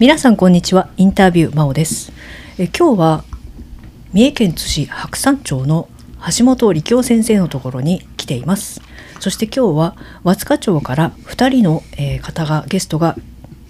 [0.00, 0.88] 皆さんこんにちは。
[0.96, 2.10] インタビュー真央です。
[2.56, 3.24] え今日は
[4.14, 5.90] 三重県津市白山町の
[6.38, 8.80] 橋本力夫先生のところに来ています。
[9.18, 13.14] そして今日は和塚町から2人の、えー方がゲストが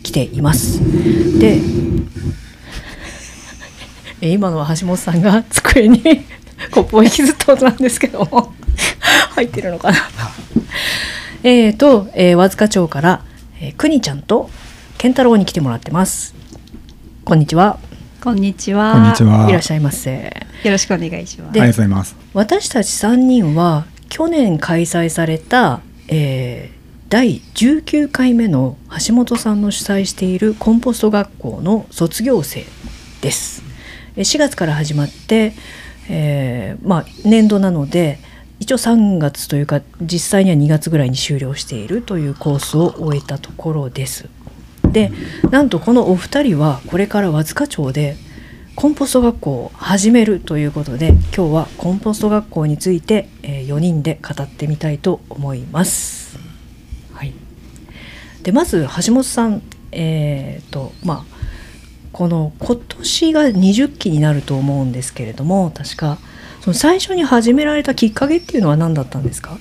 [0.04, 0.78] 来ています。
[1.40, 1.56] で
[4.20, 6.00] えー今のは橋本さんが机に
[6.70, 8.54] コップを引きずった音なんですけども
[9.34, 9.98] 入ってるのかな。
[11.42, 13.24] えーと、えー和塚町から、
[13.60, 14.48] えー、くにちゃんと
[15.00, 16.34] 健太郎に来てもらってます
[17.24, 17.78] こんにちは
[18.22, 18.92] こんにちは。
[18.92, 19.48] こんにちは。
[19.48, 20.30] いらっしゃいませ
[20.62, 21.50] よろしくお願いします。
[21.52, 22.16] ありがとうございます。
[22.34, 32.66] 私たち3人は去年開催された、えー第19回目の橋本さんの主催しているコンポスト学校の卒業生
[33.22, 33.62] です。
[34.16, 35.54] えー4月から始まって、
[36.10, 38.18] えーまあ、年度なので
[38.58, 44.28] 一応3月というか実際には2月ぐらいに終了しているというコースを終えたところです。
[44.92, 45.12] で
[45.50, 48.16] なんとこのお二人はこれから和塚町で
[48.76, 56.38] コンポスト学校を始めるということで今日はコンポスト学校について、え4人で語ってみたいと思います。
[57.12, 57.34] はい、
[58.42, 61.36] でまず橋本さん、えーとまあ、
[62.12, 66.18] この今年が20期になると思うんですけれども確か
[66.62, 69.58] その最初に始められたきっかけっていうのは何だったんですか？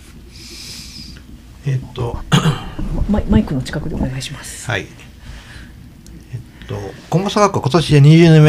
[1.66, 2.17] えっと、
[3.09, 4.66] マ イマイクの近くでお願いします。
[4.69, 4.88] はい。
[6.70, 6.75] と、
[7.09, 8.44] コンポスト学校今年で20年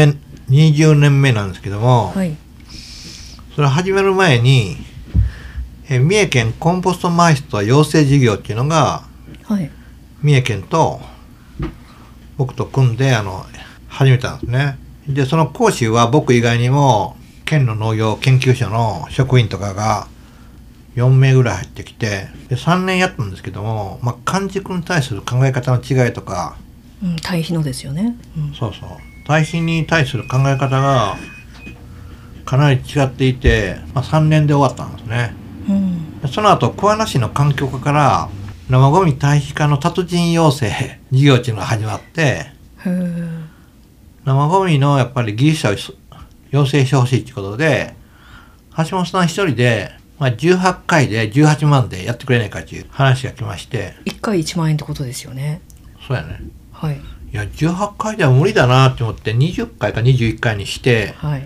[0.49, 2.37] 目、20年目なんですけども、はい、
[3.55, 4.77] それを始める前に、
[5.89, 9.03] え三重県コンポストマイスト養成事業っていうのが、
[9.43, 9.69] はい、
[10.21, 11.01] 三重県と
[12.37, 13.45] 僕と組んで、あの、
[13.87, 14.77] 始めたんですね。
[15.07, 20.07] で、その講師は僕以外にも、県の農業研究所の職員とかが
[20.95, 26.55] 4名ぐらい入ってきて、で3年やったんですけども、まあ、完熟に対する考え方の違いとか、
[27.03, 28.15] うん、対比のですよね。
[28.37, 28.53] うん。
[28.53, 28.89] そうそう。
[29.25, 31.17] 対比に対する考え方が
[32.45, 35.33] かなり違っていて、まあ、3年で終わったんですね。
[35.69, 36.21] うん。
[36.21, 38.29] でその後桑名市の環境課から
[38.69, 42.51] 生ゴミ対比化の達人養成 事業っていうのが始まって
[44.25, 45.75] 生ゴミのやっぱり技術者を
[46.51, 47.95] 養成してほしいっていうことで
[48.77, 53.95] 橋本さん一人で、まあ、18回で18万でやってくれないかっていう話が来まして。
[54.05, 55.61] 1回1万円ってことですよね。
[56.07, 56.39] そうやね
[56.81, 56.99] はい、い
[57.31, 61.43] や18回では無理だなって思って20回か21回にしてはい、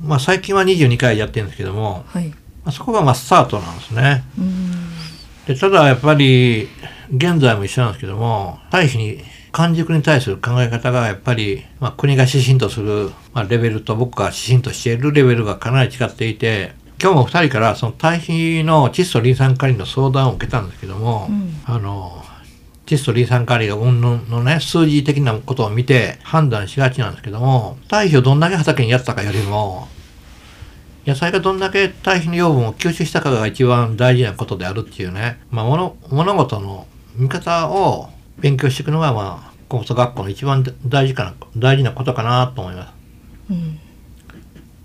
[0.00, 2.28] まあ最近は22回やってるんですけども、はい。
[2.28, 2.36] ま
[2.66, 4.24] あ、そこがまあスタートなんですね。
[4.38, 4.70] うん
[5.46, 6.68] でただやっぱり
[7.12, 9.18] 現在も一緒なんですけども対比に
[9.52, 16.72] 完熟に対する考え方がやっぱり、まあ、国が指針とする、まあ、レベルと僕が指針としているレベルがかなり違っていて
[17.02, 22.22] 今日も2人からその対比の窒素リン酸カリの相談を受けたんですけども、うんあの
[22.90, 29.86] 窒素リン酸カリが云々のね数字的なことを見て判断しがちなんですけども対比をどんだけ畑にやったかよりも
[31.06, 42.99] 野菜がどんだけ堆肥の養分を吸収したかが一番大事なことであるっていうね、まあ、物物事の見方を勉強していくのが、まあ、コンポスト学校の一番大事かな大事なことかなと思います。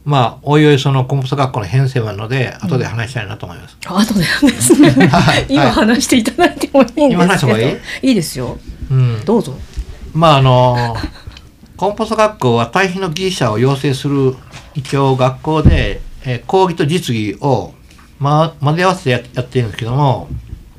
[0.05, 3.77] うん、まあ、おいおいそのコンポスト学校の編成もあるので、後で話したいなと思います。
[3.87, 4.89] あ後でなんですね。
[5.07, 7.57] はい 今話していただいてもいいんですけど。
[7.59, 7.61] い
[8.03, 8.09] い？
[8.09, 8.57] いいですよ。
[8.91, 9.25] うん。
[9.25, 9.55] どうぞ。
[10.13, 10.95] まあ、あの、
[11.77, 14.35] コンポスト学校は堆肥の技術者を養成する
[14.75, 17.73] 一応学校で、えー講義と実技を、
[18.19, 20.27] まあ、混ぜ合わせてややっているんですけども、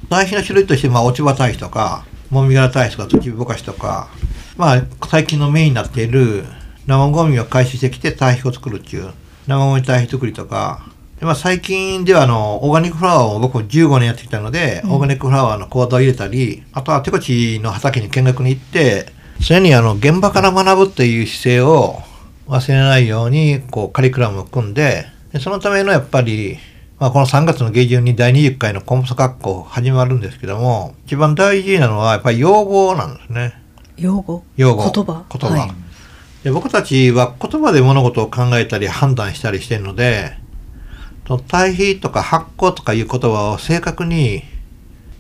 [0.09, 4.09] 堆肥の種類として、まあ、落ち葉堆肥とか、もみ殻堆肥とか、土ぼかしとか、
[4.57, 6.45] まあ、最近のメインになっている
[6.87, 9.13] 生ゴミを回収してきて堆肥を作るっていう、
[9.47, 10.87] 生ゴミ堆肥作りとか、
[11.19, 22.01] でまあ、最近ではあの、オーガニックフラワーを僕も15年やってきたので、オーガニックフラワーの講座を入れたり、あとは手口の畑に見学に行って、それにあの、現場から学ぶっていう姿勢を
[22.47, 26.59] 忘れないように、こう、カリキュラムを組んで、でそのためのやっぱり、
[26.99, 33.55] まあ、この3月の下旬に第20回のコンポスト学校始まるんですけども、一番大事なのはやっぱり用語なんですね。
[33.97, 34.45] 用語。
[34.57, 34.91] 用語。
[34.91, 35.25] 言葉？
[35.31, 35.59] 言葉。
[35.59, 35.86] はい
[36.47, 40.39] で僕たちは言葉で物事を考えたり判断したりしてるので、
[41.49, 44.45] 対比とか発酵とかいう言葉を正確に、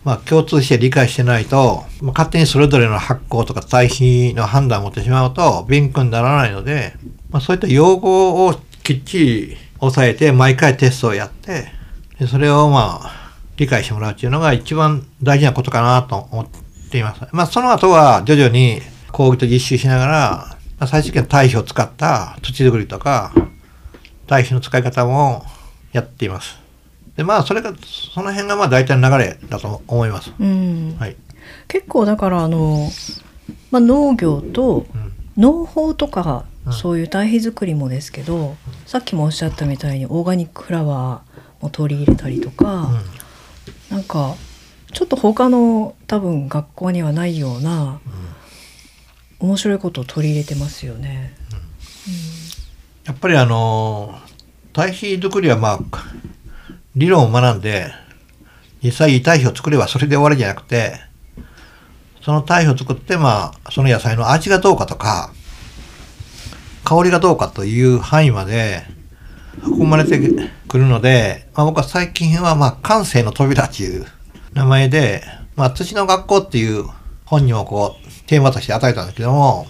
[0.04, 6.94] まあ、共通して理解してないと、まあ、勝手にそれぞれの発酵とか対比の判断を持ってしまうと勉強にならないので、
[7.30, 11.72] まあ、そういった用語をきっちり押さえて毎回テストをやって
[12.20, 16.46] でそれをまあ理解してもらうっていうのが一番大事なことかなと思っ
[16.88, 17.26] ています。
[17.32, 18.80] まあ、その後は徐々に
[19.10, 23.32] 講義と実習しながら、最終的には堆肥を使った土作りとか
[24.26, 25.44] 堆肥の使い方も
[25.92, 26.58] やっています。
[27.16, 27.74] でまあそれが
[28.12, 30.32] その辺がまあ大体の流れだと思います。
[30.38, 30.96] うん。
[30.98, 31.16] はい。
[31.68, 32.90] 結構だからあの
[33.70, 38.56] まあ、農業とうん農法とかうんそういう堆肥作りもですけど、
[38.86, 42.90] さっきもおっしゃったみたいにオーガニックフラワーも取り入れたりとか、
[43.90, 44.34] なんか
[44.92, 48.00] ちょっと他の多分学校にはないような
[49.38, 51.34] 面白いことを取り入れてますよね。
[53.04, 54.18] やっぱりあの
[54.72, 55.78] 堆肥作りはまあ
[56.96, 57.92] 理論を学んで
[58.82, 61.00] 実際いい堆肥を作ればそれで終わりじゃなくて
[62.22, 65.32] その堆肥を作ってまあその野菜の味がどうかとか
[66.84, 68.82] 香りがどうかという範囲まで
[69.60, 70.18] 含まれて
[70.68, 74.06] くるので、まあ、僕は最近はまあ感性の扉っていう
[74.52, 75.22] 名前で、
[75.54, 76.86] まあ、土の学校っていう
[77.26, 79.66] 本にもこうテーマとして与えたんですけども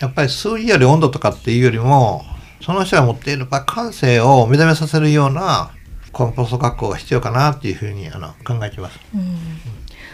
[0.00, 2.22] やっぱり数字より温度とかっていうよりも、
[2.60, 5.72] その人が持っている感性を目覚めさせるような
[6.12, 8.98] コンポスト学校が必要かなっていうふうにあの考えています。
[9.14, 9.38] うん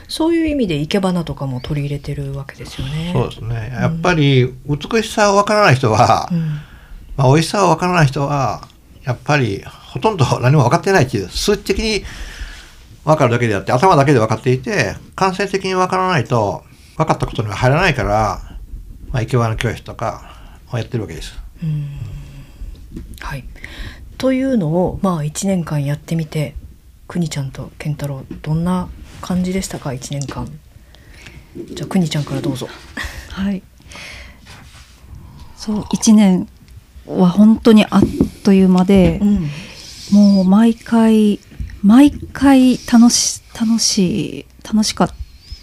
[0.08, 3.10] そういう意味で生け花とかも取り入れてるわけですよね。
[3.12, 3.70] そうですね。
[3.72, 6.60] やっぱり美しさをわからない人は、うん
[7.16, 8.68] まあ、美味しさをわからない人は、
[9.02, 12.04] やっぱりほとんど何も分かってないっていう、数値的に
[13.04, 16.64] 分かるだけであって、頭だけで分かっていて、感性的に分からないと、
[16.96, 18.40] 分かったことには入らないから、
[19.10, 21.38] まあ、生け花教室とかをやってるわけです。
[21.62, 21.88] うん
[23.20, 23.44] はい、
[24.18, 26.54] というのをまあ1年間やってみて
[27.08, 28.88] くにちゃんと健太郎どんな
[29.20, 30.48] 感じでしたか？1年間
[31.72, 32.68] じゃあくにちゃんからどうぞ。
[33.30, 33.62] はい。
[35.56, 36.48] そう1年
[37.06, 38.02] は本当にあっ
[38.44, 39.48] という間で、ん
[40.12, 41.40] もう毎回
[41.84, 45.10] 毎回楽し楽しい楽しかっ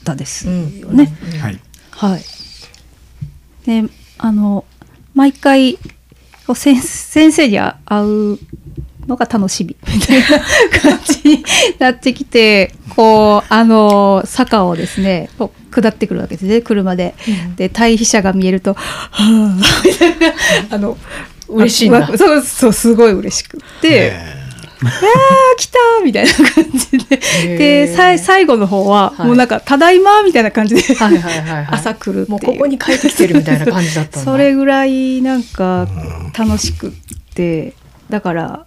[0.04, 0.52] たですよ
[0.90, 1.12] ね。
[1.42, 1.60] はい。
[1.90, 2.22] はい。
[3.66, 3.90] で、
[4.20, 4.66] あの
[5.16, 5.74] 毎回
[6.46, 7.74] こう先先生に会
[8.04, 8.38] う
[9.08, 10.28] のが楽しみみたいな
[10.80, 11.44] 感じに
[11.80, 15.32] なってきて、こうあの坂をですね、
[15.72, 17.16] 下ってくるわけですね、車で。
[17.28, 20.36] うんで対比者が見えると、はあみたいな
[20.70, 21.00] あの
[21.48, 24.41] 嬉しいそうそうすごい嬉しくって。
[24.84, 27.18] えあー来たーみたいな感じで。
[27.58, 29.28] でさい最後の方ははい。
[29.28, 30.82] もうなんか「ただいま」みたいな感じで。
[31.70, 32.30] 朝来るっていう。
[32.32, 34.20] もうここに帰ってきてるみたいな感じだった。
[34.22, 35.88] それぐらいなんか
[36.38, 36.92] 楽しくっ
[37.36, 37.74] て。
[38.10, 38.66] だから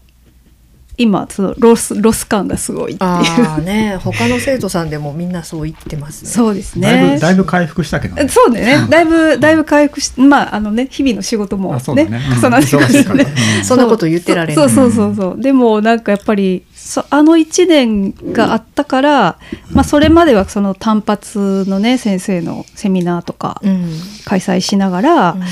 [0.96, 3.11] 今そのロスロス感がすごいっていう。
[3.11, 6.31] ああね他の生徒さんでもみんなそう言ってますね。
[6.31, 8.29] そうですだいねぶ、だいぶ回復したけどね。
[8.29, 12.25] そうだよねだいぶだいぶ回復しまああのね日々の仕事もあ、そうねだね。
[12.31, 12.38] うん。
[12.38, 13.17] 重なってくる忙しいから。
[13.17, 13.35] ねね。
[13.64, 14.69] そんなこと言ってられない。
[14.69, 15.41] そうそうそうそう。
[15.41, 19.38] でもなんかやっぱりそあの1年があったから、
[19.70, 23.91] まあ、それまではその単発のね先生のセミナーとかうん。
[24.25, 25.43] 開催しながら、うん。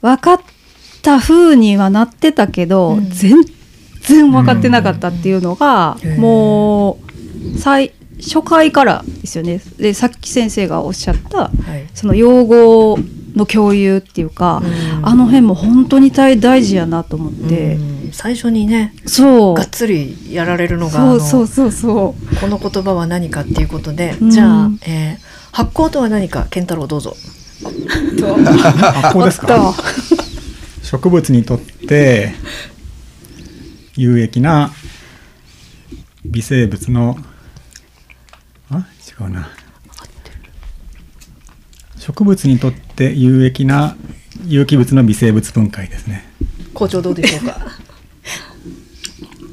[0.00, 0.40] 分かっ
[1.02, 3.10] た風にはなってたけど、うん。
[3.10, 3.57] 全然
[4.14, 6.16] 分かってなかったっていうのが、うん。
[6.18, 6.98] も
[7.54, 9.60] う最初回からですよね。
[9.78, 11.86] でさっき先生がおっしゃったはい。
[11.94, 12.98] その用語
[13.34, 14.62] の共有っていうか、
[14.98, 15.06] うん。
[15.06, 18.10] あの辺も本当に大大事やなと思って、うん。
[18.12, 19.54] 最初にねそう。
[19.54, 22.36] がっつりやられるのがそうあのそうそうそう。
[22.36, 24.30] この言葉は何かっていうことで、うん。
[24.30, 27.16] じゃあ、えー発酵とは何か健太郎どうぞ。
[27.62, 29.74] 発酵ですあかっ
[30.82, 32.32] 植物にとって
[33.98, 34.70] 有益な
[36.24, 37.18] 微生物の
[38.70, 38.86] あ
[39.20, 39.50] 違うな。
[41.98, 43.96] 植物にとって有益な
[44.46, 46.24] 有機物の微生物分解ですね。
[46.74, 47.58] 校長どうでしょうか？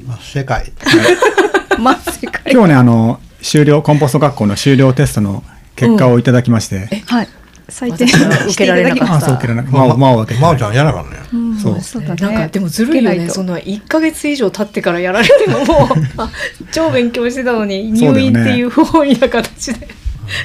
[0.06, 0.72] まあ、世界。
[0.78, 0.90] た
[1.82, 5.42] まあ世界今日ねあの終了コンポスト学校の終了テストの
[5.74, 7.28] 結果をいただきまして、はい
[7.68, 11.28] 採点受けられなかったあそう受けられない間を間を空けて真央ちゃんやらなかったね。
[11.32, 11.80] うんそう。
[11.80, 13.28] そうだねなんかでもずるいよね。
[13.28, 15.88] その1か月以上経ってからやられてもも
[16.70, 19.88] 超勉強してたのに入院っていう不本意な形で、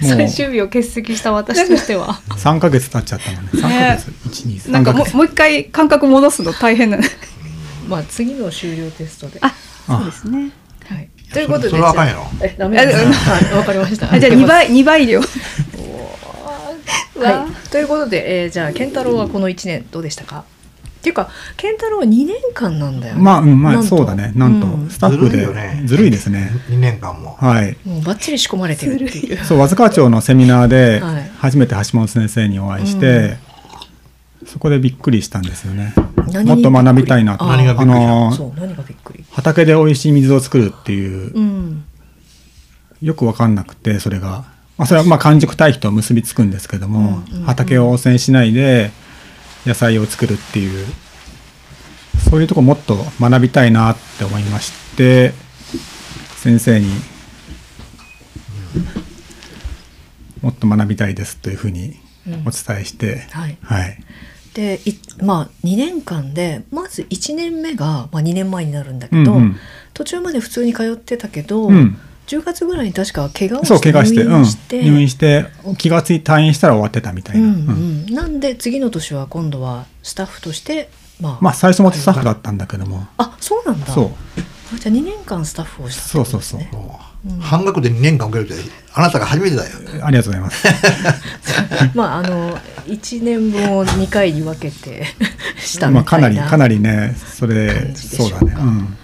[0.02, 2.20] 最終日を欠席した私としては。
[2.30, 3.50] 3ヶ月経っちゃったのね。
[3.54, 6.98] 3ヶ月、123なんかヶ月もうもう一回感覚戻すの大変な。
[6.98, 7.04] の
[7.88, 9.40] まあ次の終了テストで。
[9.42, 9.54] あ
[9.86, 10.52] そうですね。
[10.90, 12.28] はい、ということでそれはあかんやろ。
[12.42, 12.98] えダメです
[13.56, 14.12] わかりました。
[14.12, 15.22] あじゃあ2倍2倍量
[17.24, 20.46] はい、ということで、えーじゃあ健太郎はこの1年どうでしたか？
[21.02, 23.22] っていうか健太郎は2年間なんだよね。
[23.22, 24.34] まあ、うん、まあ、そうだね。
[24.36, 24.90] なんと、うん。
[24.90, 25.32] スタッフで。
[25.32, 25.82] ずるいよね。
[25.86, 26.52] ずるいですね。
[26.70, 27.38] 2年間も。
[27.40, 27.76] はい。
[27.86, 29.38] もうバッチリ仕込まれてるっていう。
[29.46, 33.38] そう、和塚町のセミナーではい、初めて橋本先生にお会いして、
[34.46, 35.96] そこでびっくりしたんですよね。
[36.46, 37.46] もっと学びたいなと。
[37.46, 39.24] あ何がびっくりしたのそう何がびっくり？
[39.32, 41.84] 畑で美味しい水を作るっていう、うん。
[43.02, 44.51] よくわかんなくて、それが。
[44.78, 47.46] まあ、それはまあ完熟堆肥と結びつくんですけども、うんうんうん。
[47.46, 48.92] 畑を汚染しないで
[49.66, 50.86] 野菜を作るっていう、
[52.30, 55.34] そういうとこもっと学びたいなって思いまして、
[56.38, 56.88] 先生に、
[60.42, 62.34] もっと学びたいですというふうにうん。
[62.48, 63.58] お伝えして、はい。
[63.62, 63.98] はい。
[64.54, 69.56] でいまあ2年間でまず1年目が、まあ、2年前になるんだけど、うんうん。
[69.94, 71.98] 途中まで普通に通ってたけど、うん
[72.38, 75.46] 10月ぐらいに確か怪我をそう、して怪我して、入院して、うん、入院して、
[75.78, 77.48] 気がつい退院したら終わってたみたいな。
[77.48, 77.72] うんうんう
[78.12, 80.90] ん、なんで次の年は今度はスタッフとして
[81.22, 83.86] まあ、まあ、最初もスタッフだったんだけども、あそうなんだ。
[83.88, 84.06] そう、
[84.76, 86.70] あじゃあ2年間スタッフをしたってことですね。
[86.72, 87.42] そうもうんう。
[87.42, 90.06] 半額で2年間受けるってあなたが初めてだよ。
[90.06, 90.68] ありがとうございます。
[91.94, 92.58] まああの
[92.88, 95.06] 1年分を2回に分けて
[95.58, 98.56] したみまあ、かたいななり、かなりね、それそうだね。
[98.58, 98.98] うん。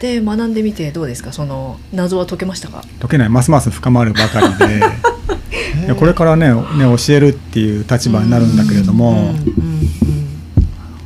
[0.00, 1.32] で学んでみてどうですか？
[1.32, 2.82] その謎は解けましたか？
[3.00, 4.78] 解けない、ますます深まるばかりで、
[5.86, 6.54] いやこれからねね、
[6.98, 9.34] 教えるっていう立場になるんだけれども、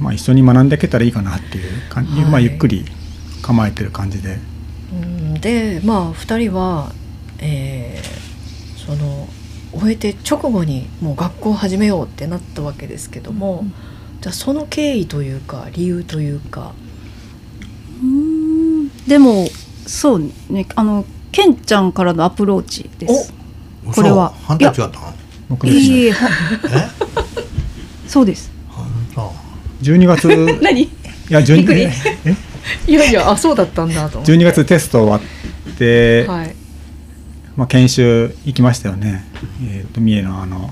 [0.00, 2.30] まあ、一緒に学んでいけたらいいかなっていう感じ、はい。
[2.30, 2.84] まあ、ゆっくり
[3.42, 4.38] 構えてる感じで。
[5.40, 6.92] でまあ2人は、
[7.38, 8.30] えー
[8.86, 9.28] その
[9.72, 13.72] 終えて直後にもう学校を始めようってなったわけですけども、うん。
[14.20, 16.72] じゃあその経緯というか理由というか
[19.10, 19.48] でも
[19.86, 20.66] そうね。
[20.76, 23.32] あのケンちゃんからのアプローチです。
[23.92, 24.32] これは。
[24.36, 24.46] 嘘。
[24.46, 24.86] 反対違った？
[24.86, 25.14] の
[25.48, 26.12] 僕ですねいえい
[28.06, 28.52] そうです。
[28.68, 29.32] 本当
[29.82, 30.28] 12月
[30.62, 30.82] 何？
[30.82, 30.90] い
[31.28, 31.80] や12びっくり。
[31.82, 31.92] え？
[32.24, 32.36] え
[32.86, 34.32] いやいやあそうだったんだと思って。
[34.32, 36.54] 12月テスト終わって、はい。
[37.56, 39.24] まあ、研修行きましたよね、
[39.68, 40.70] えー、と三重のあの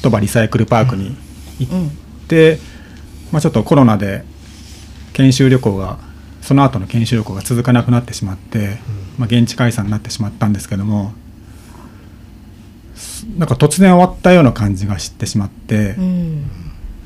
[0.00, 1.16] 鳥羽リサイクルパークに
[1.58, 1.86] 行うん。
[1.88, 1.90] っ
[2.28, 2.60] て、
[3.32, 4.24] まあ、ちょっとコロナで
[5.12, 5.98] 研修旅行が
[6.44, 8.78] その後の研修旅行が続かなくなってしまって、
[9.18, 11.12] まあ、現地解散になってしまったんですけども
[12.94, 16.50] すなんか突然終わったような感じがしてしまって、うん。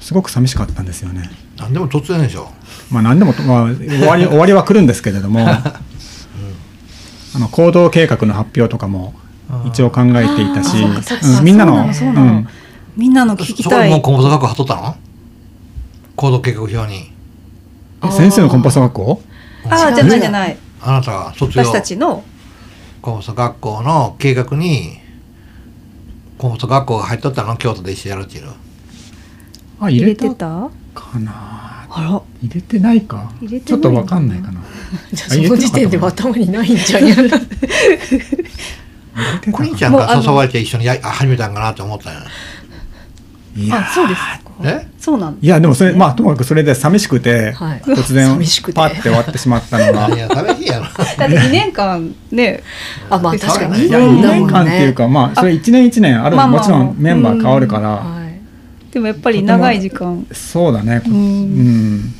[0.00, 1.30] すごく寂しかったんですよね。
[1.56, 2.50] 何でも突然でしょ。
[2.90, 5.62] まあ何でも、まあ、終わり終わりは来るんですけれども、あ
[7.34, 9.14] の行動計画の発表とかも
[9.66, 12.46] 一応考えていたしうんみんなのそうなのそうなの。
[12.96, 13.88] みんなの聞きたい。
[13.88, 14.96] にもうコンポスト学校貼っとったの？
[16.16, 17.12] 行動計画表に。
[18.04, 19.22] え先生のコンポスト学校？
[19.70, 20.56] ああじゃないじゃない。
[20.80, 21.62] あなたが卒業。
[21.64, 22.22] 私たちの。
[23.00, 24.98] コンポスト学校の計画に
[26.36, 28.48] コンポスト学校が入っとったの京都で一緒やるっていう
[29.80, 30.70] あ入れ入れたてた？
[30.94, 31.86] かな。
[31.90, 32.20] あら。
[32.42, 33.30] 入れてないか？
[33.40, 34.60] 入れてないちょっとわかんないかな。
[35.12, 37.44] じゃあその時点では頭にないんじゃんや入れてた
[39.52, 42.22] かクリンちゃんが誘われて一緒にやあ始めたんかなと思ったんや
[43.56, 44.20] いやあそうです。
[44.20, 44.86] かえ？
[44.98, 47.80] そうなんいやでもそれまあともかくそれで寂しくて、はい。
[47.80, 48.76] 突然寂しくて。
[48.76, 50.08] パッて終わってしまったのが。
[50.14, 50.84] いや寂しいやろ。
[51.16, 52.62] だって2年間ね。
[53.10, 53.86] あまあ確かに。
[53.86, 56.60] いや2二年ね年間っていうかまあそれ1年1年あるまあまあ。
[56.60, 58.92] もちろんメンバー変わるから、はい。
[58.92, 60.26] でもやっぱり長い時間。
[60.32, 61.02] そうだね。
[61.06, 61.96] ううん。
[61.98, 62.14] ん、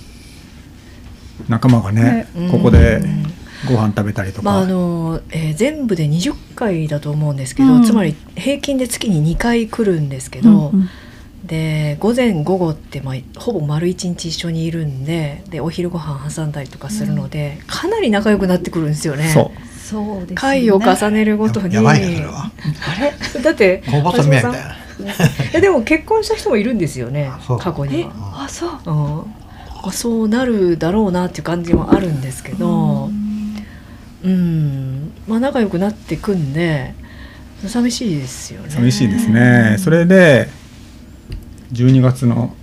[1.49, 2.49] 仲間がねね。
[2.51, 3.23] ここでうん。
[3.67, 7.83] ご飯食べたりとか、まああのえー全部で20回だと思うんですけど、うん。
[7.85, 10.89] つまり平均で月に2回来るんですけど、うんうん
[11.45, 19.29] で午前午後って、まあ、ほぼ丸1日一緒にいるんででお昼ご飯挟んだりとかするので、かなり仲良くなってくるんですよね。
[19.29, 19.69] そう。
[19.79, 20.35] そうですね。
[20.35, 21.75] 回を重ねるごとに。
[21.75, 22.45] やばいねそれは。
[22.45, 22.51] あ
[23.39, 23.43] れ？
[23.43, 27.59] だってコンポスト見やみたいなでも結婚した人もいるんですよねそう。
[27.59, 28.45] 過去には。
[28.45, 28.71] あそう。
[28.71, 28.85] うん。
[28.87, 29.25] ま
[29.85, 33.11] あそうなるだろうなっていう感じもあるんですけど
[34.25, 35.13] うん。
[35.29, 36.95] まあ仲良くなってくんで
[37.65, 38.71] 寂しいですよね。
[38.71, 39.77] 寂しいですね。
[39.79, 40.49] それで
[41.73, 42.55] 12月の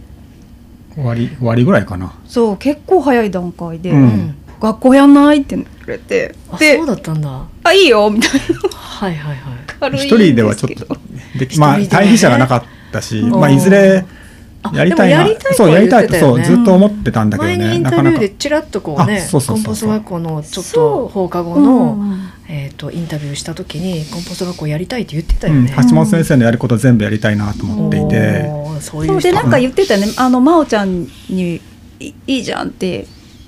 [0.93, 2.13] 終わり終わりぐらいかな。
[2.25, 4.05] そう結構早い段階で、ううん。
[4.05, 7.45] ん学校やんないって言われてあでそうだったんだ。
[7.63, 8.69] あいいよみたいな。
[8.69, 9.57] はいはいはい。
[9.79, 10.95] 軽いん一人ではちょっと
[11.38, 14.25] でまあ対比者がなかったし、うんまあ、いずれあ
[14.74, 15.27] やりたいな。
[15.53, 25.74] そうやりたいとそうずっと思ってたんだけど前にイねンタビューなかなかでちらっとこうねコンポスト学校のちょっと放課後うの、んえー、とインタビューした時にコンポスト学校やりたいって言ってたようん、ね。
[25.75, 28.50] 橋本先生のやること全部やりたいなと思っていて、
[28.81, 30.07] そうでなんか言ってたね。
[30.17, 31.62] あの真央ちゃんに
[32.00, 33.07] い「いいじゃん」って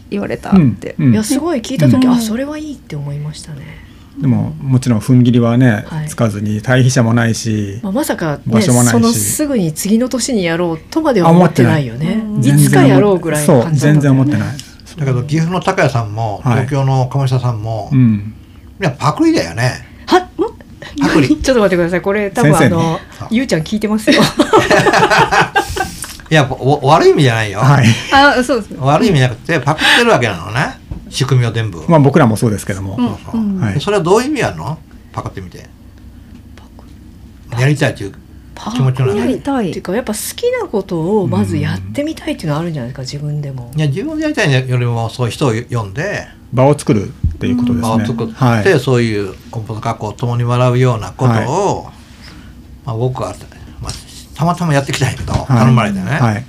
[0.09, 1.13] 言われたって、うん。
[1.13, 2.13] いやすごい聞いた時、うん。
[2.13, 3.87] あそれはいいって思いましたね。
[4.19, 6.07] でももちろん踏ん切りはね、はい。
[6.07, 8.91] つかずに対比者もないし、まあ、まさか、ね、場所もないし。
[8.91, 11.86] そのすぐに次の年にやろうとまでは思ってない。
[11.86, 12.24] よね。
[12.24, 12.43] うん。
[12.43, 12.57] い。
[12.57, 14.57] つかやろうぐらいの感じそう全然思ってない、
[14.97, 16.65] だけど岐阜の高谷さんもはい。
[16.65, 18.33] 東京の鴨下さんも、いうん、
[18.79, 19.86] やパクリだよね。
[20.07, 20.27] はん
[21.00, 21.27] パクリ。
[21.38, 22.01] ちょっと待ってください。
[22.01, 24.21] これ多分あのゆうちゃん聞いてますよ。
[26.29, 27.86] いやお悪い意味じゃないよ、はい。
[28.12, 28.71] あそうです。
[28.71, 30.87] ね悪い意味じゃなくてパクってるわけなのね
[31.17, 32.97] 仕組みを全部、まあ僕らもそうですけども、
[33.33, 33.79] うん。
[33.81, 34.77] それはどういう意味あるの？
[35.12, 35.67] パクってみて。
[37.59, 38.13] やりたいっていう
[38.74, 43.71] 気持ちのやりたいっていうかやっぱ好きなことをまずやってみたいっていうのはあるんじゃないですか自分でも。
[43.75, 43.79] い。
[43.79, 46.27] や自分でやりたいよりもそういう人を呼んで。
[46.53, 51.89] 場を作るっていうことですね、場を作って、はい、そういうコンポスト学校を共に笑うようなことを、
[52.86, 53.36] まあ、僕は
[54.33, 55.45] たまたまやってきたんやけど、はい。
[55.47, 56.45] 頼まれてね、はい。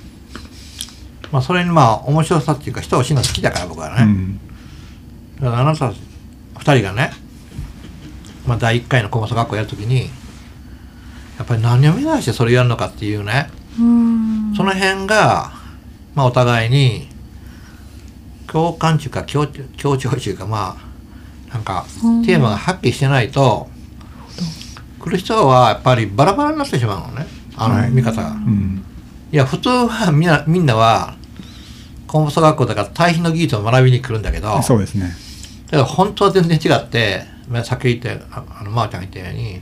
[1.33, 4.39] まあ、それにまあ面白さっていうか人を死ぬの好きだから僕はね、うん。
[5.41, 5.95] だからあなた2
[6.59, 7.11] 人がね、
[8.45, 10.09] まあ、第1回の高校学校やるときに
[11.37, 15.53] やっぱり何を目指してそれをやるのかっていうねうんその辺が、
[16.15, 17.07] まあ、お互いに
[18.47, 20.77] 共感っていうか協調協調っていうかま
[21.49, 23.69] あなんかうんテーマがはっきりしてないと
[24.99, 28.31] 来る人はやっぱりバラバラになってしまうのねあのはい見方が。
[28.31, 28.83] うん。
[29.31, 31.15] いや普通はみんなみんなは
[32.07, 35.11] コンポスト学校だから対比の技術を学びに来るんだけどそうですね。
[35.71, 39.61] だから本当は全然違ってまあさっき言ったああのまーちゃんが言ったように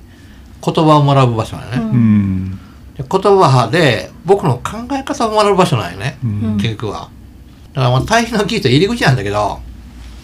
[0.64, 1.90] 言葉を学ぶ場所だよね、うん。
[1.90, 2.52] うん。
[2.96, 6.58] で言葉で僕の考え方を学ぶ場所なんよね、うん。
[6.58, 7.10] 結局は。
[7.74, 9.62] だからまあ対比の技術は入り口なんだけどだか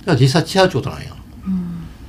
[0.07, 1.15] ら実際違うってことなんよ。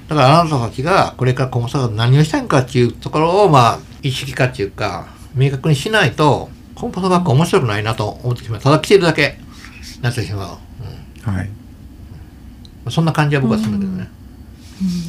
[0.09, 8.61] だからあなたたちがこれからコンポスト学校で何をしたいのかっていうところをまあ意識化っていうか明確にしないとコンポスト学校面白くないなと思ってしまう。
[8.61, 9.39] ただ来てるだけ。
[10.03, 10.59] なってしまう、
[11.27, 11.35] うん。
[11.35, 11.51] はい。
[12.91, 14.09] そんな感じは僕はするんだけどね、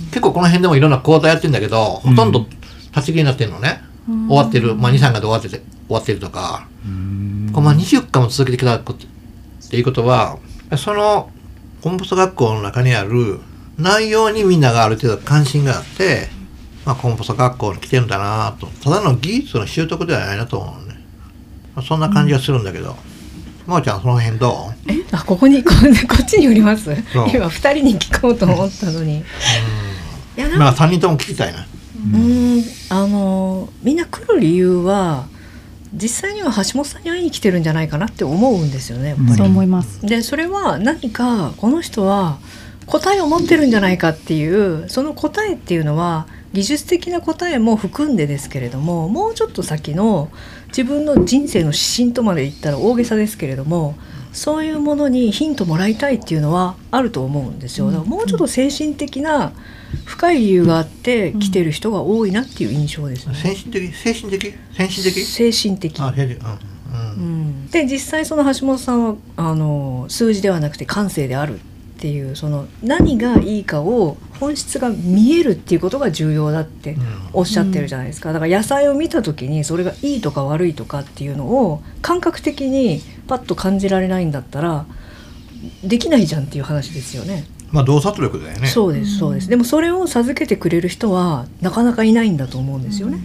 [0.10, 4.28] 結構この辺でもいろんな講座やってるんだけど、ほとんど立ち消えになってるのね、うん。
[4.28, 7.50] 終わってる、まあ、23回で終わってて終わってるとか、うん。
[7.52, 10.38] これまあ20回も続けてきたことっていうことは
[10.78, 11.30] その
[11.82, 13.40] コンポスト学校の中にある
[13.78, 16.30] 内容にみんながある程度関心があって、
[16.86, 18.68] まあ、コンポスト学校に来てるんだなと。
[18.68, 20.96] ただの技術の習得ではないなと思うのね、
[21.76, 22.96] まあ、そんな感じはするんだけど、
[23.66, 24.92] まおちゃんその辺どう？
[24.92, 24.96] え？
[25.12, 25.72] あここにこ
[26.08, 26.92] こっちに寄ります？
[27.34, 29.20] 今二人に聞こうと思ったのに。
[29.20, 29.24] い
[30.38, 31.60] やなんかまあ3人とも聞きたいな。
[31.62, 32.64] うーん。
[32.90, 35.26] あのみんな来る理由は
[35.94, 39.16] 実際には橋本さんに会いに来てるんじゃないかなって思うんですよね。
[39.36, 40.02] そう思います。
[40.06, 42.38] でそれは何かこの人は
[42.86, 50.30] 答えを持ってるんじゃないかっていうその答えっていうのは技術的な答えも含んでですけれどももうちょっと先の
[50.76, 53.96] 自分の人生の指針とまで言ったら大げさですけれども
[54.34, 57.88] そういうものにヒントもらいたいっていうのはあると思うんですよ。
[57.90, 59.54] だからもうちょっと精神的な
[60.04, 63.36] 深い理由があって来てる人が多いなっていう印象ですね。
[63.36, 63.94] 精神的？
[63.94, 64.54] 精神的？
[64.74, 65.26] 精神的？
[65.26, 66.42] 精神的あ、精神うん。
[66.42, 66.44] う
[67.16, 67.42] うん。
[67.66, 71.58] ん、で実際その橋本さんはあの数字ではなくて感性であるっ
[71.98, 76.98] ていうその何がいいかを本質が見えるっていうことが重要だって
[77.34, 84.86] おっしゃってるじゃないですかだから野菜を見た時にそれがいいとか悪いとかっていうのを感覚的にパッと感じられないんだったら
[85.84, 87.46] できないじゃんっていう話ですよね。
[87.72, 88.68] まあ洞察力だよね。
[88.68, 93.20] そうですそうですでもそれを授けてくれる人はなかなかいないんだと思うんですよね。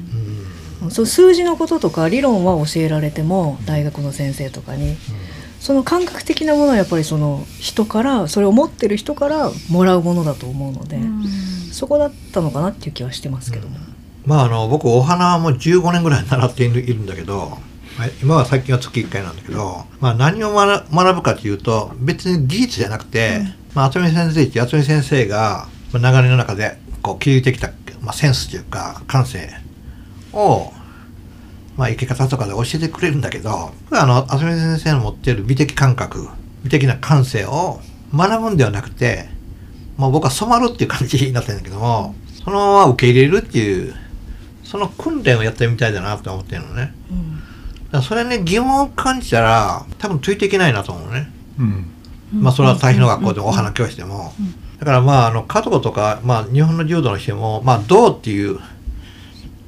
[0.83, 0.91] うん。
[0.91, 4.97] そう数字のこととか理論は教えられても大学の先生とかに
[5.61, 10.99] その感覚的なものはやっぱりその人からそれを持ってる人からもらうものだと思うので、
[11.71, 13.77] そこだったのかなっていう気はしてますけども、
[14.25, 17.59] まああの僕お花はもう15年ぐらい習っているいるんだけど、
[17.99, 23.43] まあ今は最近は月1回なんだけど、まあ何を学学ぶかというと別に技術じゃなくて、
[23.75, 27.69] まあ渥美先生っていう渥美先生がまあ流れの中でこう築いてきた、
[28.01, 29.51] まあ、センスというか感性
[30.33, 30.73] を
[31.81, 36.29] まあ生き方とかで教えてくれるんだけどあの渥美先生の持っている美的感覚
[36.63, 37.81] 美的な感性を
[38.15, 39.31] 学ぶんではなくて
[39.97, 42.15] まあ僕は染まるっていう感じになってるんだけども
[42.45, 43.95] そのまま受け入れるっていう
[44.63, 46.95] その訓練をやってみたいだなと思ってるのね。
[47.11, 47.37] うん。
[47.37, 47.47] だか
[47.93, 51.33] らそれね疑問を感じたら多分ついていけないなと思うのね。
[51.59, 51.87] うん。
[52.33, 54.33] まあそれは対比の学校でもお花教室でも。
[54.79, 58.61] だからまああの家族とか、まあ、日本の柔道にしてもまあ道っていう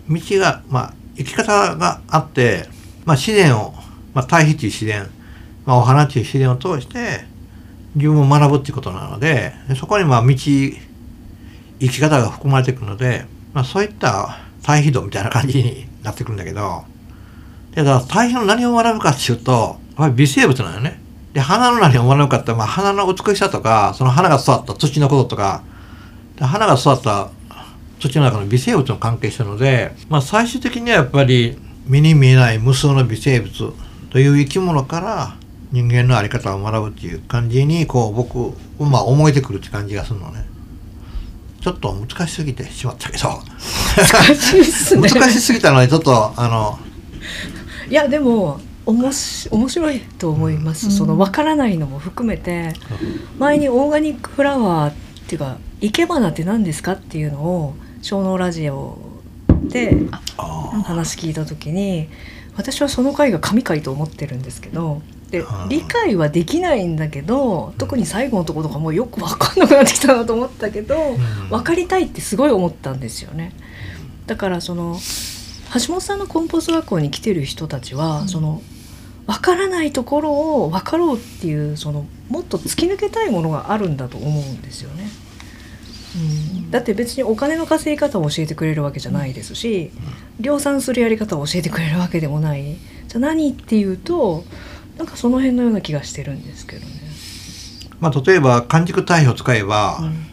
[0.09, 2.67] 道がまあ生き方があって、
[3.05, 3.75] まあ、自然を、
[4.15, 5.09] まあ、対比っていう自然、
[5.65, 7.25] まあ、お花っていう自然を通して
[7.95, 10.79] 自分を学ぶっていうことなのでそこにまあ道生
[11.81, 16.85] き方が含まれてくるので、まあ、そういった対比度みたいな感じになってくるんだけど
[17.75, 21.01] でだから対比の何を学ぶかっていうとやっぱり微生物なのね。
[21.33, 25.63] で花の何を学ぶかって、まあ、花の美しさとかその花が育った土のこととか
[26.37, 27.31] で花が育った
[28.09, 33.75] 土の中の微生物の関係してるので、まあ、最終的にはやっぱり目に見えない無数の微生物
[34.11, 35.37] という生き物から
[35.71, 40.47] 人間の在り方を学ぶっていう感じにこう僕まあ思えてくるって感じがするのね。
[41.61, 43.29] ちょっと難しすぎてしまったけど。
[43.97, 45.09] 難しいっすね。
[45.09, 46.79] 難しすぎたのでちょっとあの
[47.89, 50.93] いやでもおもし面白いと思います、うん。
[50.93, 52.73] その分からないのも含めて
[53.39, 54.95] 前にオーガニックフラワーっ
[55.29, 58.99] ていうか生け花って何ですかっていうのを小脳ラジオ
[59.63, 59.97] で
[60.37, 62.09] あ話聞いた時に
[62.57, 71.17] 私はその回が神回と思ってるんですけどで理解はできないんだけど特に最後のところとかもうよく分かんなくなってきたなと思ったけど、ん
[71.49, 73.53] 分かりたいってすごい思ったんですよね。
[74.27, 74.99] だからその
[75.75, 78.63] 橋本さんのコンポスト学校に来てる人たちは、その
[79.27, 80.33] 分からないところ
[80.65, 85.09] を分かろうっていうそのもっと突き抜けたいものがあるんだと思うんですよね。
[86.15, 89.91] うん、だって別にお金の稼ぎ方を教えてくれるわけじゃないですし
[90.41, 92.77] 量産するやり方を教えてくれるわけでもない。
[93.09, 94.45] じゃあ何っていうと
[94.99, 96.87] なんかその辺のような気がしてるんですけどね。
[98.01, 100.27] まあ、例えば完熟堆肥を使えば、うん。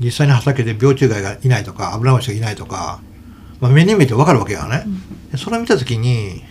[0.00, 3.00] 実際に畑で病虫害がいないとか油虫がいないとか、
[3.60, 4.84] まあ、目に見えて分かるわけよね。
[5.30, 6.42] でそれを見た時に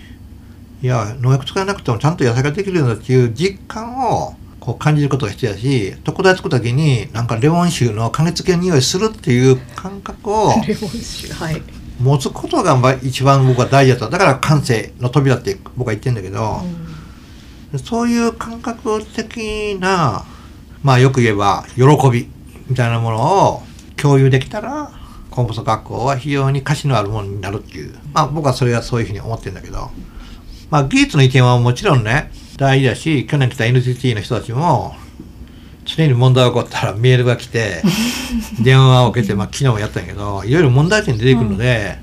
[0.81, 10.53] いや農薬使わなくてもちゃんと野菜ができるんだっていう実感をこう感じることが必要だし特大作った時になんかレモン臭の加熱系の匂いするっていう感覚を。
[12.01, 16.61] 持つことがまあ一番僕は大事だとだから感性の扉って僕は言ってんだけど、
[17.83, 20.25] そういう感覚的な
[20.81, 22.27] まあよく言えば喜び
[22.67, 23.63] みたいなものを
[23.95, 24.91] 共有できたら
[25.29, 29.91] コンポスト学校は非常に価値のあるものになるっていうまあ僕はそれがそういうふうに思ってるんだけど
[30.71, 34.95] まあ技術の意見はもちろんね大事だし去年来た NTT の人たちも
[35.85, 37.81] 常に問題が起こったらメールが来て
[38.61, 41.97] 電話を受けて、まあ、昨日もやったんやけどいろいろ問題点出てくるので、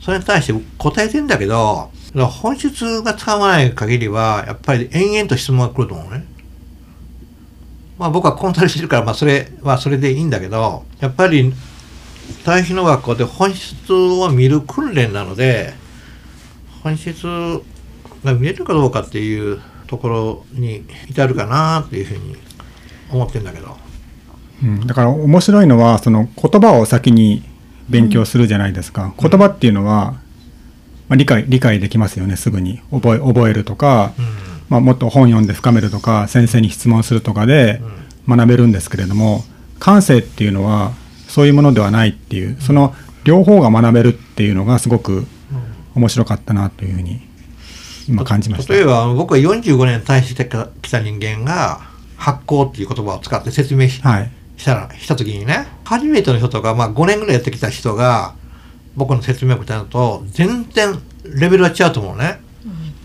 [0.00, 6.26] それに対して答えてんだけど本質がつかまない限りはやっぱり延々と質問が来ると思うね。
[7.98, 11.54] まあ僕はコンサルしてるから、まあそれはそれでいいんだけど、やっぱり
[12.44, 15.72] 対比の学校で本質を見る訓練なので、
[16.82, 17.24] 本質
[18.24, 19.60] が見えるかどうかっていう
[19.92, 22.34] ところに至るかなっていうふうに
[23.10, 23.76] 思ってるんだけど。
[24.62, 27.42] うん、だから面白いのはその言葉を先に
[27.90, 30.14] 勉強するじゃないですか、言葉っていうのは、
[31.08, 32.80] まあ、理解理解できますよねすぐに。
[32.90, 34.24] 覚え覚えるとか、うん。
[34.70, 37.82] まあ、もっと本読んで深めるとか先生に質問するとかで
[38.26, 39.44] 学べるんですけれども
[39.78, 40.92] 感性っていうのは
[41.28, 42.56] そういうものではないっていう。
[42.60, 45.26] その両方が学べるっていうのがすごく
[45.94, 47.20] 面白かったなというふうに
[48.12, 48.74] 今感じました。
[48.74, 50.44] 例えば僕は45年対して
[50.82, 51.80] きた人間が
[52.16, 58.34] 発酵っていう言葉を使って説明し,、はいしたらした時にね初めての人とか、まあ、5年ぐらいやってきた人が
[58.94, 62.40] 僕の説明をたのと全然レベルは違うと思うね。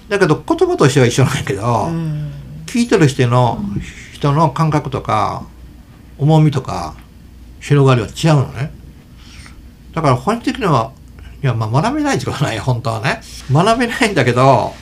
[0.09, 2.31] だけど言葉としては一緒なんやけど、うん
[2.67, 3.59] 聞いてる人の
[4.13, 5.47] 人の感覚とか
[6.17, 6.95] 重みとか
[7.61, 8.71] 広がりは違うのね。
[9.93, 10.91] だから本質的には
[11.41, 13.21] いやまあ学べないってことはないよ本当はね。
[13.51, 14.73] 学べないんだけど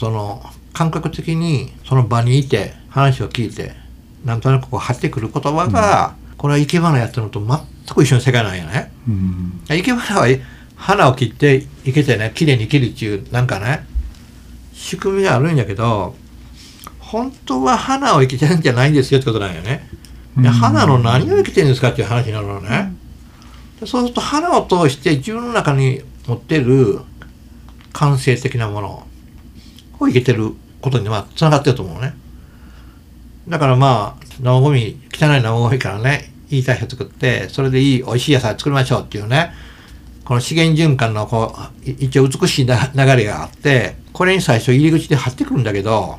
[0.00, 3.74] その感覚的にその場にいて話を聞いて
[4.24, 8.90] なんとなくこう入ってくる言葉が、これは生け花やってるのと全く一緒の世界なんよね。
[9.06, 10.26] うん生け花は
[10.74, 13.84] 花を切って生けてね綺麗に切るっていうなんかね
[14.72, 16.14] 仕組みがあるんやけど
[16.98, 19.86] 本当は花を生けてるんじゃないんですよってことなんよね。
[20.38, 22.94] でうん花の何を生けてるんですかっていう話になるのね。
[23.78, 27.00] でそうすると花を通して自分の中に持ってる
[27.92, 29.06] 感性的なもの
[30.00, 32.14] を生けてることにまあつながってると思うね。
[33.48, 39.52] だからまあ生ゴミ汚い生ゴミからねいい堆肥を作ってそれでいい美味しい野菜作りましょうっていうね
[40.24, 46.18] この資源循環のこう一応美しいな流れがあってこれに最初入り口で張ってくるんだけど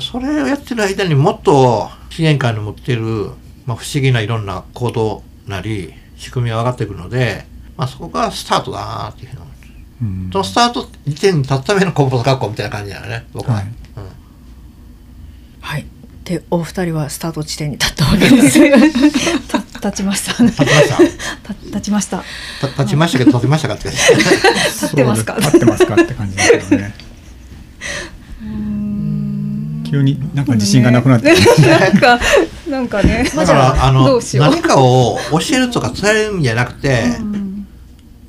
[0.00, 3.30] それをやってる間にもっと資源界の持ってる、
[3.66, 7.44] まあ、不思議ないろんな行動なり仕組みが分かってくるので、
[7.76, 9.51] まあ、そこがスタートだなっていうふうに
[10.32, 13.64] そのスタート時点に立つためのコンポスト学校みたいな感じだよね僕は、はい。
[13.64, 13.72] うん。
[15.60, 15.86] はい。
[16.24, 18.60] でお二人はスタート地点に立ったわけです。
[19.48, 20.42] た 立ちました。
[20.42, 20.96] ね立ちました。
[20.96, 22.24] た立ちました。
[22.60, 23.90] た立ちましたけど立てましたかって。
[23.90, 25.34] 立ってますか？
[25.34, 26.94] そうで立ってますかって感じですけどね
[29.90, 31.78] 急になんか自信がなくなってきました。
[31.78, 32.20] なんか
[32.68, 33.30] なんかね。
[33.34, 37.41] だからあどの何かを教えるとか伝えるんじゃなくて、うん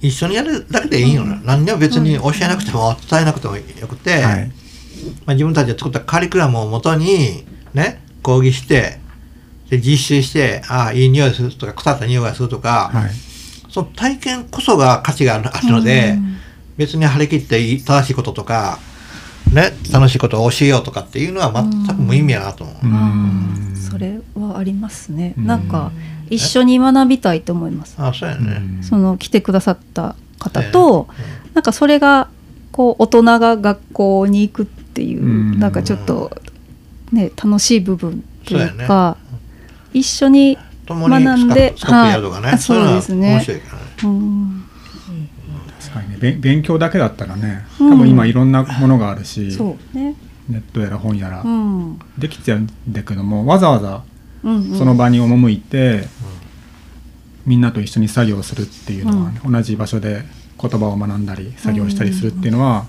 [0.03, 4.51] 一緒にやるだけでいいのね、何にも別に教えなくても伝えなくてもよくて、はい。
[5.25, 8.99] まあ、自分たちで作ったカリキュラムをもとにね講義して
[9.69, 13.11] で実習してああいい匂いするとか腐った匂いがするとか、はい。
[13.69, 16.37] その体験こそが価値があるあるので、うん。
[16.75, 18.79] 別に張り切っていい正しいこととか
[19.53, 22.75] ね楽しいことを教えようとかっていうのは全く無意味やなと思う。
[22.83, 23.73] うん。
[23.75, 25.33] それはありますね。
[25.37, 25.67] うんなん。
[25.67, 25.91] か
[26.33, 27.95] 一緒に学びたいと思います。
[27.97, 31.07] あそうやね、その来てくださった方と
[31.53, 32.29] なんかそれが
[32.71, 35.59] こう大人が学校に行くっていううん。
[35.59, 36.35] なんかちょっと
[37.11, 39.17] ね楽しい部分というか
[39.93, 42.17] 一緒に学んでは
[42.53, 42.57] い。
[42.57, 43.45] そうですね。
[43.45, 43.61] 確
[45.93, 46.17] かにね。
[46.19, 47.91] べん勉強だけだったらねうん。
[47.91, 50.15] 多分今いろんなものがあるし、そうね。
[50.49, 51.99] ネットやら本やらうん。
[52.17, 54.03] できちゃうんだけどもわざわざ
[54.43, 56.07] その場に赴いて、
[57.45, 60.23] みんなと一緒に作業するっていうのはね、同じ場所で
[60.61, 62.85] 言葉を学んだり作業したりするっていうのは、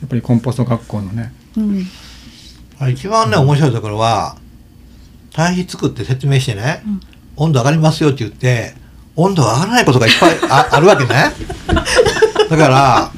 [0.00, 1.86] やっぱりコンポスト学校のねうん。
[2.92, 4.36] 一番ね面白いところは
[5.32, 6.82] 堆肥作って説明してね、
[7.36, 8.74] 温度上がりますよって言って
[9.16, 11.32] 温度上がらないことがいっぱいあ あるわけね。
[12.48, 13.12] だから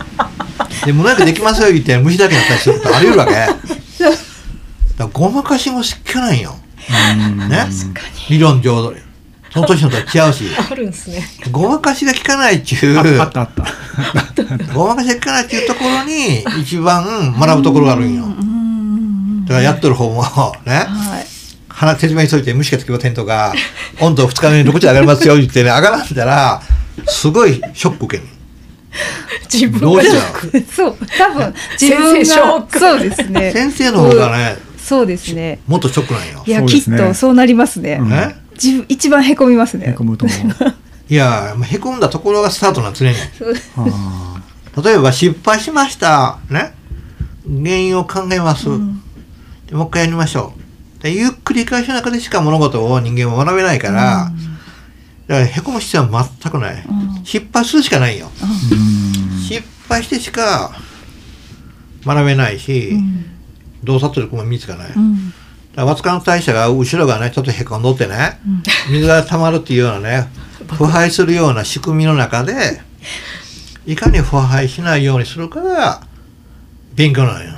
[0.85, 3.33] で無農薬できますよ言って虫だけになったりすることあり得るわけ。
[3.37, 3.55] だか
[4.99, 6.57] らごまかしもしかないよ
[7.49, 7.67] ね。
[8.29, 8.95] 理論上
[9.53, 10.45] その年のとは違うし。
[10.71, 11.25] あるんですね。
[11.51, 12.99] ごまかしが効かないっていう。
[13.19, 13.65] ああったあった。
[14.73, 18.25] ごまかしが効かないっていうところに一番 学ぶところがあるんよ。
[19.45, 20.23] だからやっとる方も
[20.65, 20.87] ね。
[20.89, 21.27] はい。
[21.69, 23.55] 鼻説明しといて虫がつきませんとか
[24.01, 26.61] 温度2日目に6時上がりますよ言ってね上がらんだら
[27.07, 28.29] すごいショック受ける
[29.51, 32.79] 自分どうしがシたョックそう多分自分先生ショッがク。
[32.79, 33.53] そうですね。
[33.53, 34.57] 先生の方がね
[34.91, 35.61] そうですね。
[35.69, 38.01] もっとショックなんよいや、きっとそうなりますね、
[38.55, 39.91] 自分一番へこみますね。
[39.91, 40.75] へこむと思う。
[41.09, 43.15] いやへこんだところがスタートなん常に。
[43.77, 44.43] あ
[44.83, 46.75] 例えば失敗しましたね。
[47.47, 50.55] 原因を考えます、でもう一回やりましょ
[50.99, 51.03] う。
[51.05, 54.33] でゆっくり返しの中でしか物事を人間は学べないから、
[55.29, 56.85] だからへこむ必要は全くない、
[57.23, 59.41] 失敗するしかないよ、ーうん。
[59.41, 60.73] 失敗してしか
[62.05, 62.97] 学べないし、
[63.85, 64.99] 洞察力も身につかない、だか
[65.77, 68.41] らワツカの代謝が後ろがねちょっとへこんどってね、
[68.91, 70.29] 水が溜まるっていうようなね
[70.69, 72.83] 腐敗するような仕組みの中で
[73.87, 76.03] いかに腐敗しないようにするかが
[76.95, 77.53] 勉強なのよ、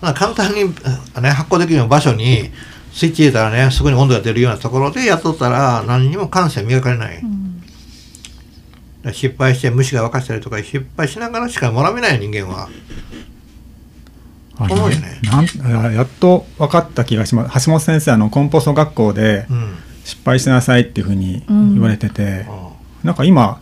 [0.00, 2.50] まあ簡単に、ね、発酵できる場所に
[2.92, 7.26] スイッチ入れたらねすぐに温度が出るようなところでやっとったら何にも感性磨かれない、だか
[9.04, 12.68] ら失敗して虫が沸かしたりとか失敗しながらしか学べないよ人間は
[14.68, 15.20] ね。
[15.22, 17.66] なんややっと分かった気がします。
[17.66, 19.76] 橋本先生あのコンポスト学校でうん。
[20.04, 22.70] 失敗しなさいっていうふうに言われてて、あ
[23.04, 23.61] なんか今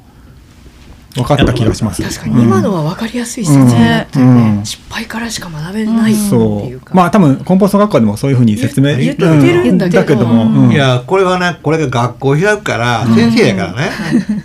[1.15, 2.03] 分かった気がします。
[2.03, 2.43] 確かに。
[2.43, 4.65] 今のは分かりやすい説明だったよね、うん。
[4.65, 6.97] 失敗からしか学べないってそいうか、う。
[6.97, 10.01] まあ多分コンポスト学校でもそういうふうに説明言ってうんるんだけど。
[10.03, 10.73] だけども、うん。
[10.73, 13.91] いやこれはねこれが学校開くから先生やからね、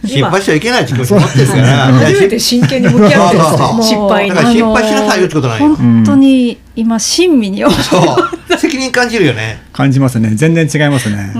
[0.03, 1.85] 失敗しちゃいけないって気持ち持ってるから。
[1.87, 5.61] 初めて真剣に向き合ってるんですそうそうよ失敗にだから失敗しなさいよってことない。
[5.61, 7.79] よ本当に今親身に思う。
[7.79, 8.57] そう。
[8.57, 9.61] 責任感じるよね。
[9.71, 10.31] 感じますね。
[10.35, 11.31] 全然違いますね、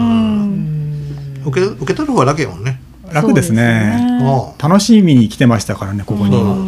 [1.46, 2.75] 受け受け取る方が楽やもんね
[3.16, 4.20] 楽ですね。
[4.22, 6.66] もう楽しみに来てましたからねここに、そうそうそう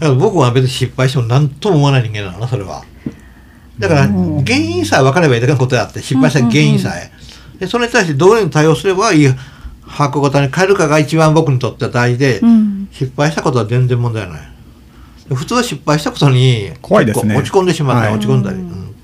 [0.00, 2.84] だから僕は別に失敗しても何とも思わない人間なのなそれは。
[3.78, 7.10] だから原因さえ分かればいいだけのことであって失敗した原因さえ。
[7.58, 9.28] でそれに対してどういうふうに対応すればいい
[9.82, 12.88] 箱型に変えるかが一番僕にとっては大事で、うん。
[12.92, 14.40] 失敗したことは全然問題ない。
[15.28, 17.36] で普通は失敗したことに怖いですね。
[17.36, 18.16] 落ち込んでしまったり、はい。
[18.16, 18.94] 落ち込んだり、うん。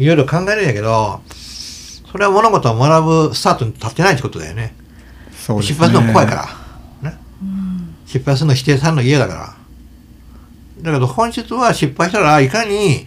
[0.00, 1.20] いろいろ考えるんやけど
[2.10, 4.74] それは物事を学ぶスタートに立ってないってことだよね
[5.44, 5.74] そうですね。
[5.74, 6.34] 失敗するの怖いか
[7.02, 7.16] ら、ね。
[8.06, 9.54] 失敗するの否定されるの嫌だから。
[10.82, 13.06] だけど本質は失敗したらいかに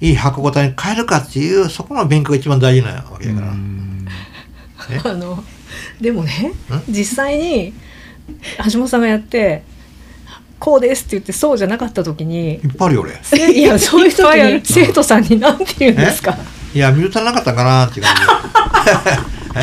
[0.00, 3.46] いい箱型に変えるかっていうそこの勉強が一番大事なわけだから、
[4.90, 5.00] え？
[5.02, 5.42] あの
[6.00, 6.52] でもね
[6.88, 6.92] ん？
[6.92, 7.72] 実際に
[8.70, 9.62] 橋本さんがやって
[10.60, 13.18] 「こうです」って言ってそうじゃなかった時にいっぱいあるよ俺。
[13.22, 14.54] せいや そういう時いっぱいある。
[14.56, 16.36] に生徒さんに何て言うんですか？
[16.74, 18.14] いや見当たらなかったかなっていう感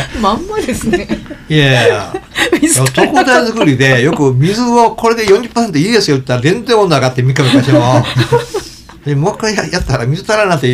[0.21, 1.07] まんまですね。
[1.47, 1.85] じいやいや。
[1.85, 2.13] いや
[2.61, 8.05] 水から特大作りでよく水をこれで40%いいですよって言ったら全然温度上がって3日目かしても。
[9.05, 10.67] でもう一回ややったら水足らなって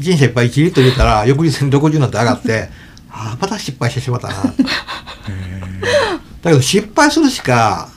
[0.00, 2.68] 日いっぱい1リットル入れたら翌日に60になって上がって
[3.10, 4.34] ああまた失敗してしまったな。
[4.34, 4.42] だ
[6.44, 7.88] けど失敗するしか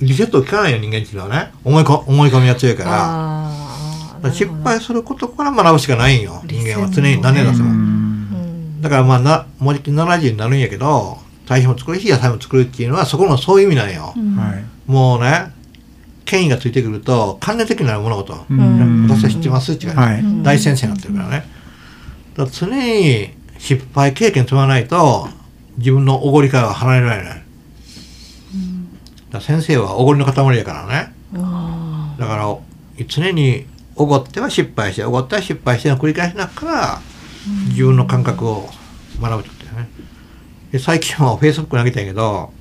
[0.00, 1.50] リセット効かないよ人間っていうのはね。
[1.64, 4.30] 思いこ思い込みが強いから。
[4.30, 6.88] 失敗することから学ぶしかないんよ人間は。
[6.90, 7.93] 常に何年だってもうん
[8.84, 11.16] だからまあなもうじき70になるんやけど
[11.46, 14.90] 堆肥も作るし野菜も作るっていうのはそこのそういう意味なんよ、はい。
[14.90, 15.52] もうね
[16.26, 19.08] 権威がついてくると関連的になる物事、うん。
[19.08, 20.22] 私は知ってますっていうはい。
[20.42, 21.46] 大先生になってるからね。
[22.36, 25.28] だ常に失敗経験積まないと
[25.78, 27.44] 自分のおごりからは離れられない、だか
[29.32, 31.14] ら先生はおごりの塊やからね。
[32.18, 32.54] だから
[33.06, 33.64] 常に
[33.96, 37.00] おごっては失敗しておごっては失敗しての繰り返しながら
[37.68, 38.68] 自分の感覚を
[39.20, 39.88] 学ぶってことだよね。
[40.72, 42.52] で最近はフェイスブックに上げたんやけど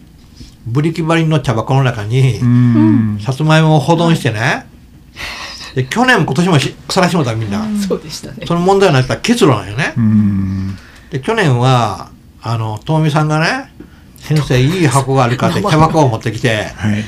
[0.66, 3.20] ブリキバリンの茶箱の中にうん。
[3.22, 4.68] さつまいもを保存してね
[5.76, 8.46] で去年も今年もし腐らしてもたみんな、そうでしたね。
[8.46, 10.78] その問題になった結露なんよね、うん。
[11.10, 13.74] で去年はあのともみさんがね
[14.18, 17.04] 先生いい箱があるかって茶箱を持ってきてはい。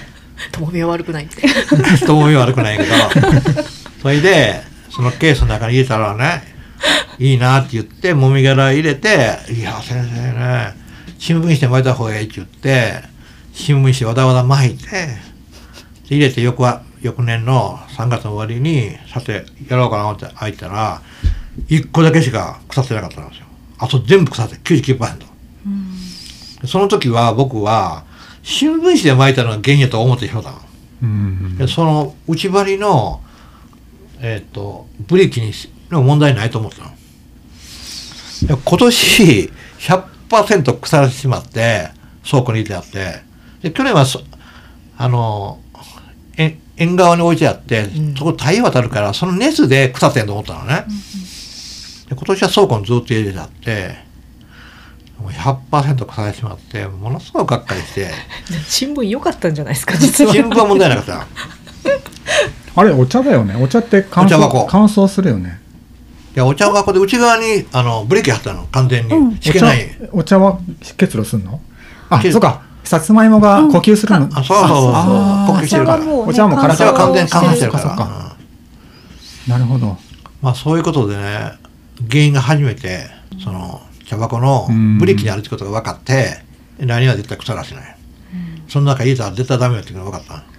[0.52, 1.44] ともみは悪くないって。
[2.06, 2.90] ともみは悪くないけど。
[4.02, 6.55] それでそのケースの中に入れたらね
[7.20, 10.74] いいなって言ってもみ殻入れて「いや先生ね
[11.18, 13.04] 新聞紙で巻いた方がいい」って言って
[13.54, 14.90] 新聞紙わだわだ巻いて
[16.10, 21.02] で入れて翌は翌年の3月の終わりにさてやろうかなって開いたら
[21.68, 23.46] 1個だけしか腐ってなかったんですよ。
[23.78, 25.20] あと全部腐って99%、
[26.62, 28.04] でその時は僕は
[28.44, 30.62] 新聞紙で巻いたのが原因やと思ってしまったの。
[31.04, 33.22] うんでその内張りの
[34.22, 35.52] えっ、とブレーキに
[35.92, 36.92] の問題ないと思ってたの。
[38.48, 41.90] で今年100%腐らせてしまって
[42.30, 43.24] 倉庫に入れてあって。
[43.62, 44.22] で去年はそ
[44.98, 45.60] あの
[46.38, 48.16] え縁側に置いてあって、うん。
[48.16, 50.86] そこ太陽当たるからその熱で腐ってんと思ったのね、
[52.10, 54.06] で今年は倉庫にずっと入れてあって
[55.20, 58.12] もう100%腐らせてしまってものすごくがっかりして。
[58.68, 60.34] 新聞良かったんじゃないですか実は。
[60.34, 61.28] 新聞は問題なかった。
[62.78, 63.56] あれお茶だよね。
[63.56, 65.60] お茶って乾燥乾燥するよね。
[65.62, 65.65] い
[66.36, 68.68] やお茶箱で内側にあのブレーキ貼ったの。
[68.68, 69.38] 完全に、うん。
[69.40, 69.90] しけない。
[70.12, 70.60] お茶お茶は
[70.98, 71.62] 結露するの？
[72.10, 72.64] あそうか。
[72.84, 74.90] さつまいもが呼吸するの、あそうそうそうそ
[75.54, 75.56] う。
[75.56, 76.04] 呼吸してるから。
[76.04, 79.52] もうねお茶もお茶は完全に乾燥してるから、うん。
[79.52, 79.98] なるほど。
[80.42, 81.54] まあそういうことでね
[82.10, 83.08] 原因が初めて
[83.44, 84.68] その茶箱の
[85.00, 86.44] ブレーキにあるってことが分かって
[86.78, 87.98] 何は絶対腐らせない、
[88.68, 90.55] その中入れたら絶対ダメだっていうのが分かった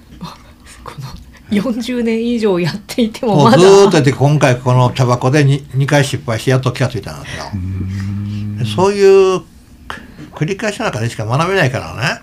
[1.50, 3.58] 40年以上やっていてもまだ。
[3.58, 7.44] ずーっとやって今回この茶箱で 2, 2回失敗してやっと気がついたんですよ
[8.58, 9.42] でそういう
[10.32, 12.20] 繰り返しの中でしか学べないからね、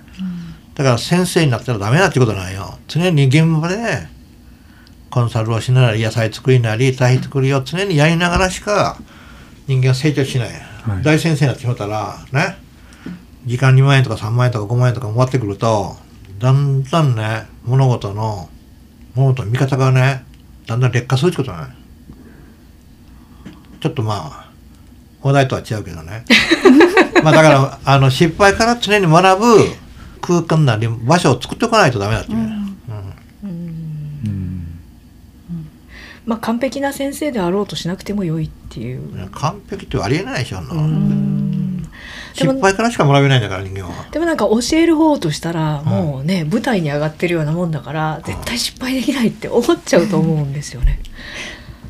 [0.76, 2.78] だから先生になったらダメだってことなんよ。
[2.88, 4.08] 常に現場で
[5.10, 8.98] コンサルをしながら野菜作りなり堆肥作りを常にやりながらしか
[9.68, 11.04] 人間は成長しない、はい。
[11.04, 12.58] 大先生になってしまったらね
[13.46, 15.96] 時間2万円とか3万円とか5万円とか回ってくると
[16.40, 18.50] だんだんね物事の
[19.16, 20.24] 物事の見方がね
[20.68, 21.58] だんだん劣化するってことね。
[23.82, 24.50] ちょっとまあ
[25.22, 26.26] 話題とは違うけどね。
[27.24, 29.84] まあだからあの失敗から常に学ぶ
[30.22, 32.38] 空間なり場所を作っておかないとダメだっていう。
[32.38, 32.46] ね、
[33.44, 34.68] うん。
[36.26, 39.02] まあ完璧な先生であろうとしなくても良いっていう。
[39.02, 41.63] うん完璧ってありえないでしょ、そんな
[42.34, 44.06] 失も敗からしか学べないんだから人間は。
[44.12, 51.00] でもなんか教える方としたらもうね舞台に上がってるようなもんだから絶対失敗できないって思っちゃうと思うんですよね。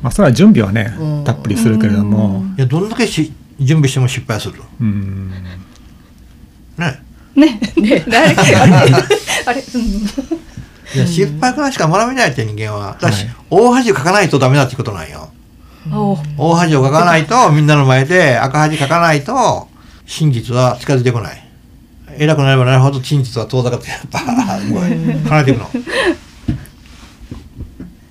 [0.02, 1.24] まあそれは準備はねうん。
[1.24, 2.44] たっぷりするけれども。
[2.56, 5.30] いやどんだけし準備しても失敗するうん。
[6.76, 7.00] ね。
[7.34, 7.60] ね。
[7.76, 8.04] ね。
[8.08, 8.92] 誰かあれ？
[9.46, 9.80] あれ、うん。
[9.82, 12.96] いや失敗からしか学べないって人間は。
[13.00, 13.34] だし、はい。
[13.50, 15.30] 大恥をかかないとダメだってことなんよ。
[15.92, 19.68] お大恥をかかないとみんなの前で赤恥かかないと
[20.06, 21.44] 真実は近づいてこない。
[22.16, 24.20] 偉くなればなるほど真実は遠ざかってやっぱ
[24.68, 24.80] もう
[25.28, 25.66] 離れていくの。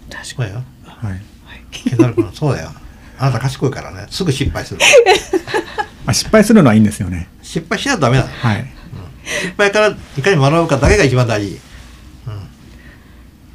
[0.10, 0.64] 確そうだよ。
[0.86, 1.22] はい。
[1.72, 2.72] ケンタル君そうだよ。
[3.18, 4.08] あなた賢いからね。
[4.10, 4.80] すぐ失敗する。
[6.06, 7.30] ま あ失敗するのはいいんですよね。
[7.42, 8.66] 失敗しないとダメなのはい。
[9.42, 11.60] 失敗からいかに学ぶかだけが一番大事。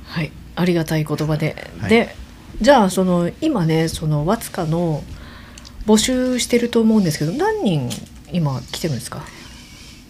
[0.09, 1.91] はい、ありがたい言葉で、はい。
[1.91, 2.15] で
[2.61, 5.05] じゃあその今ねそのワツカの
[5.87, 7.89] 募集してると思うんですけど何人
[8.33, 9.21] 今来てるんですか？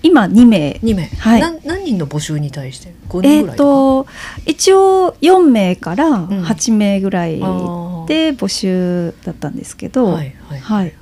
[0.02, 0.78] 今2名。
[0.82, 1.40] 2名、はい。
[1.64, 6.26] 何人の募集に対して？5えっ、人ぐらいとか、と一応4名からん。
[6.28, 8.36] 8名ぐらいであー。
[8.36, 10.60] 募集だったんですけど、はいはい。
[10.60, 10.94] はい。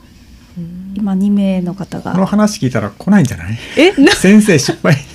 [0.57, 0.95] うん。
[0.97, 3.59] 今2名の方このが話聞いたら来ないんじゃない？
[3.77, 4.97] えな先生失敗。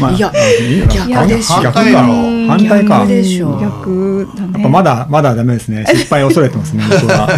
[0.00, 0.86] まいやいいよ。
[1.08, 1.62] 逆でしょ。
[1.62, 2.98] 逆だろうん反対か。
[3.00, 3.60] 逆でしょ。
[3.60, 4.52] 逆だね。
[4.54, 5.84] やっぱまだまだダメですね。
[5.86, 7.28] 失敗を恐れてますね僕は、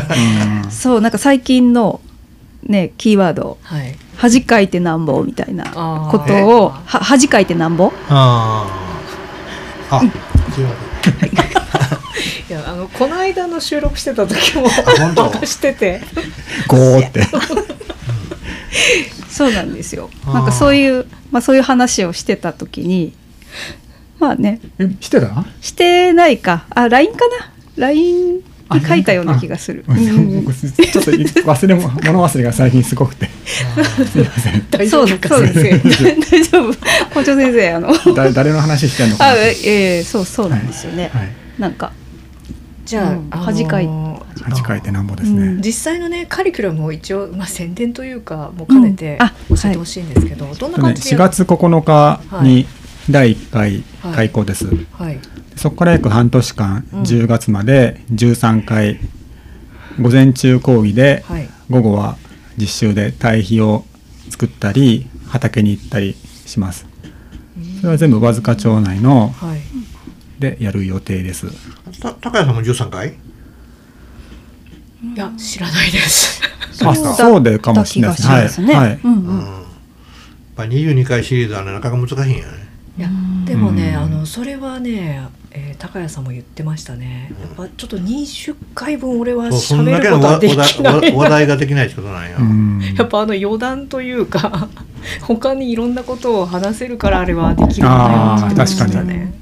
[0.64, 0.70] うん。
[0.70, 2.00] そうなんか最近の
[2.64, 3.58] ねキーワード。
[3.62, 5.64] はい「恥かいてなんぼ」みたいな
[6.10, 7.92] ことを「は恥かいてなんぼ？
[8.08, 8.66] あ
[9.90, 10.06] ああす
[10.60, 10.70] いま
[11.14, 11.30] せん。
[12.48, 15.30] いやあのこの間の収録してた時も本当？
[15.30, 16.00] 渡してて。
[16.68, 17.26] ゴーって。
[19.28, 20.10] そうなんですよ。
[20.26, 23.12] なんかそういう、まあ、そういう話をしてた時に
[24.20, 24.60] まあね。
[24.78, 25.44] えしてた？
[25.60, 26.66] してないか。
[26.70, 28.42] あ LINE かな？LINE に
[28.86, 29.84] 書いたような気がする。
[29.84, 33.28] ちょっと忘れも物忘れが最近すごくて。
[33.44, 34.66] すいません。
[34.70, 36.20] 大丈そう夫かそう先です生。
[36.30, 36.72] 大丈夫。
[37.14, 38.14] 校長先生あの。
[38.14, 39.28] だ誰の話してんのか。
[39.28, 41.28] あなええそうそうなんですよね、はい。
[41.58, 41.92] なんか。
[42.84, 43.88] じゃあ,、恥かい
[44.42, 44.82] 恥かい。
[44.82, 45.62] てなんぼですね、うん。
[45.62, 49.22] 実際のねカリキュラムを一応、まあ、宣伝というかもう兼ねてうん。
[49.22, 51.16] あ教えてほしいんですけど、どんなね4感じで？
[51.16, 52.66] やる月9日に
[53.10, 53.84] 第1回
[54.14, 55.18] 開講です、はい
[55.64, 57.02] そこから約半年間、うん。
[57.04, 59.00] 10月まで13回
[59.98, 61.48] 午前中講義で、はい。
[61.70, 62.18] 午後は
[62.58, 63.86] 実習で堆肥を
[64.28, 66.86] 作ったり畑に行ったりします。
[67.80, 69.60] それは全部和塚町内のはい。
[70.38, 71.46] でやる予定です。
[71.98, 73.14] た高谷さんも13回？
[75.14, 76.42] いや知らないです。
[76.84, 78.74] あ そうでかもしれないですだった気がしますね。
[78.74, 79.00] はい、はい。
[79.02, 79.58] うんうん。
[79.58, 79.64] うん
[80.54, 82.63] ぱり22回シリーズはねなかなか難しいんよね
[82.96, 83.08] いや
[83.44, 83.96] でもね、うん。
[83.96, 87.32] あのそれはね、えー高谷さんも言ってましたね。
[87.40, 90.94] やっぱちょっと20回分俺はそうそん喋だけのることはで話きない。
[90.94, 92.80] 話話題ができないってことなんよ、うん。
[92.96, 94.68] やっぱあの余談というか
[95.22, 99.34] 他にいろんなことを話せるからあれはできるんだよって言ってましたね。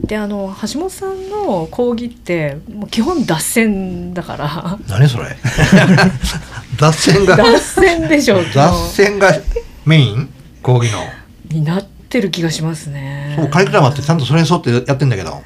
[0.00, 0.06] うん。
[0.06, 4.78] であの橋本さんの講義ってもう基本脱線だから。
[4.88, 5.36] 何それ？
[6.78, 7.36] 脱線が？
[7.36, 9.32] 脱線でしょ脱線が
[9.84, 10.28] メイン？
[10.62, 11.00] 講義の
[11.50, 13.36] になってる気がしますね。
[13.38, 15.42] そうカリキュラムあってちゃんとそれに沿ってやってんだけど。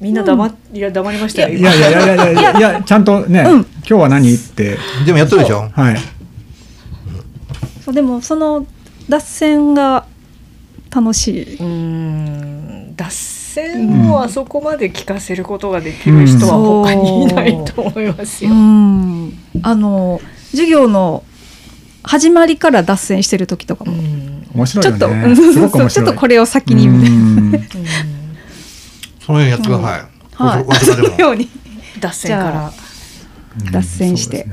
[0.00, 1.48] みんな黙っ、いや黙りましたよ。
[1.56, 3.60] いやいやいやいやいやいやちゃんとね、うん。
[3.60, 4.78] 今日は何って。
[5.06, 5.70] でもやってるでしょ。
[5.72, 5.96] はい。
[7.84, 8.66] そうでもその
[9.08, 10.06] 脱線が
[10.94, 11.56] 楽しい。
[11.56, 12.94] うーん。
[12.96, 18.54] 脱線をあそこまで聞かせることができる人は他にいないと思いますうよ。
[18.54, 19.32] ん、
[19.62, 21.22] あの授業の
[22.02, 24.15] 始まりから脱線してる時とかうも、ん
[24.56, 25.90] 面白いちょっと、よねうんすごく面白い。
[25.90, 26.88] ちょっとこれを先に。
[26.88, 27.16] みたいな。
[27.16, 27.66] うん。
[29.20, 30.00] そのようにやってください、
[30.34, 31.08] はい、そわでも。
[31.16, 31.48] のように。
[32.00, 32.72] 脱線から。
[33.70, 34.46] 脱線して。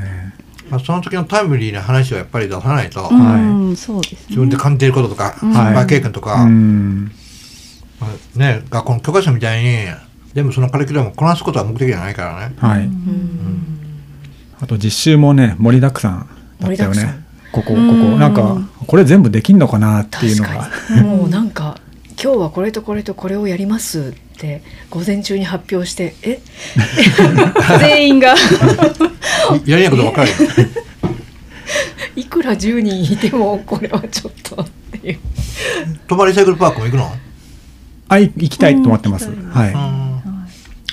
[0.70, 4.18] まあその時のタイムリーな話をやっぱり出さないと、うん、そうですね。
[4.30, 5.51] 自分で感じていることとか、うん。
[5.51, 7.12] 失敗経験とか、うん。
[7.99, 9.86] まあね、学校の教科書みたいに
[10.34, 12.56] 全部そのカリキュラムをこなすことは目的じゃないからね。
[12.58, 12.86] はい。
[12.86, 13.74] うん。
[14.64, 16.30] あと実習もね盛りだくさん
[16.60, 17.23] だったよ盛りだね
[17.54, 17.80] ここここ。
[17.80, 17.84] う
[18.16, 21.78] んなんかこれ全部できんのかなっていう確のがもうなんか
[22.22, 26.39] 今日はこれとこれとこれをやりますって午前中に発表してえ？
[27.80, 28.36] 全員が。
[29.66, 30.32] やりないことばっかり。
[32.22, 34.68] いくら10人いてもこれはちょっとっ
[35.01, 35.20] ていう。
[36.08, 37.12] 泊まりサイクルパークも行くの？
[38.10, 39.30] あい行きたいと思ってます。
[39.30, 39.70] うんはい。
[39.70, 39.78] うん。
[39.78, 40.12] あ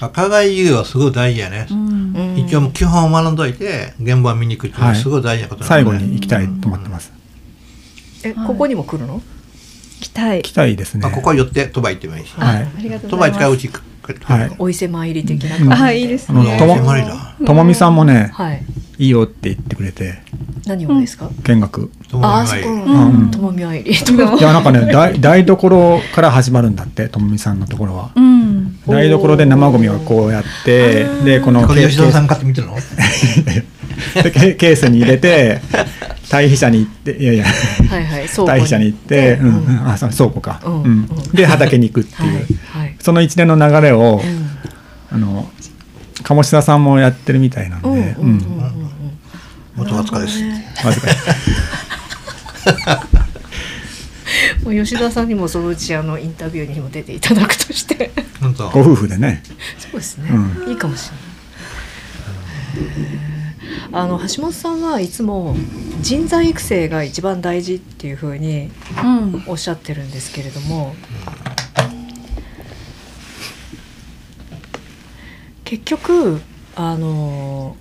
[0.08, 1.66] 課外授業はすごい大事やね。
[1.70, 1.88] うん。
[2.16, 5.98] うん一応もう基本を学んどいて現場を見に行くっていうのはすごい大事なことなん最だね。
[5.98, 7.12] 後に行きたいと思ってます。
[8.24, 9.20] えはいここにも来るの？
[10.00, 10.38] 来たい。
[10.38, 10.52] 行き。
[10.52, 11.02] たいですね。
[11.02, 12.32] まあ、ここは寄って鳥羽行ってもいいし。
[12.34, 12.62] はい。
[12.62, 13.68] ありがとう鳥ございううち
[14.22, 14.50] はい。
[14.58, 15.84] お伊勢参り的なうん感じで。
[15.84, 16.56] あ、いいですね。
[16.58, 16.76] とも
[17.46, 18.62] ともみさんもねはい。
[18.98, 20.18] いいよって言ってくれて。
[20.66, 21.30] 何をですか？
[21.44, 21.90] 見学。
[22.10, 22.62] 友ああそこ。
[23.32, 23.90] ともみ参り。
[23.90, 23.94] い
[24.42, 28.10] やなんかね台台所から始まるんだってともみさんのところは。
[28.14, 28.78] うん。
[28.86, 32.74] 台所で生ゴミをこうやってでこのケーこれ吉田さん買ってみてるの？
[34.22, 35.60] で ケケースに入れて
[36.30, 37.44] 堆肥車に行っていやいや。
[37.44, 38.28] はいはい。
[38.28, 39.88] 倉庫堆肥車に行って、うん。
[39.88, 40.82] あそう倉庫か、うん。
[40.82, 41.06] うん。
[41.32, 42.46] で畑に行くっていう。
[43.00, 44.50] その一連の流れを、うん。
[45.12, 45.50] あの
[46.22, 48.90] 鴨志田さんもやってるみたいなんで、うんうんうんうんうん。
[49.76, 50.40] 元松塚です。
[50.84, 51.08] わずか
[54.64, 58.10] もう吉田さんにもそのうちあのインタビューにも出ていただくとして。
[58.72, 59.42] ご夫婦でね。
[59.78, 60.30] そうですね、
[60.66, 61.30] ういいかもしれない。
[63.92, 65.56] あの橋本さんはいつも
[66.00, 68.70] 人材育成が一番大事っていうふうに
[69.02, 69.42] うん。
[69.46, 70.94] おっしゃってるんですけれども
[75.70, 76.40] 結局
[76.74, 77.76] あの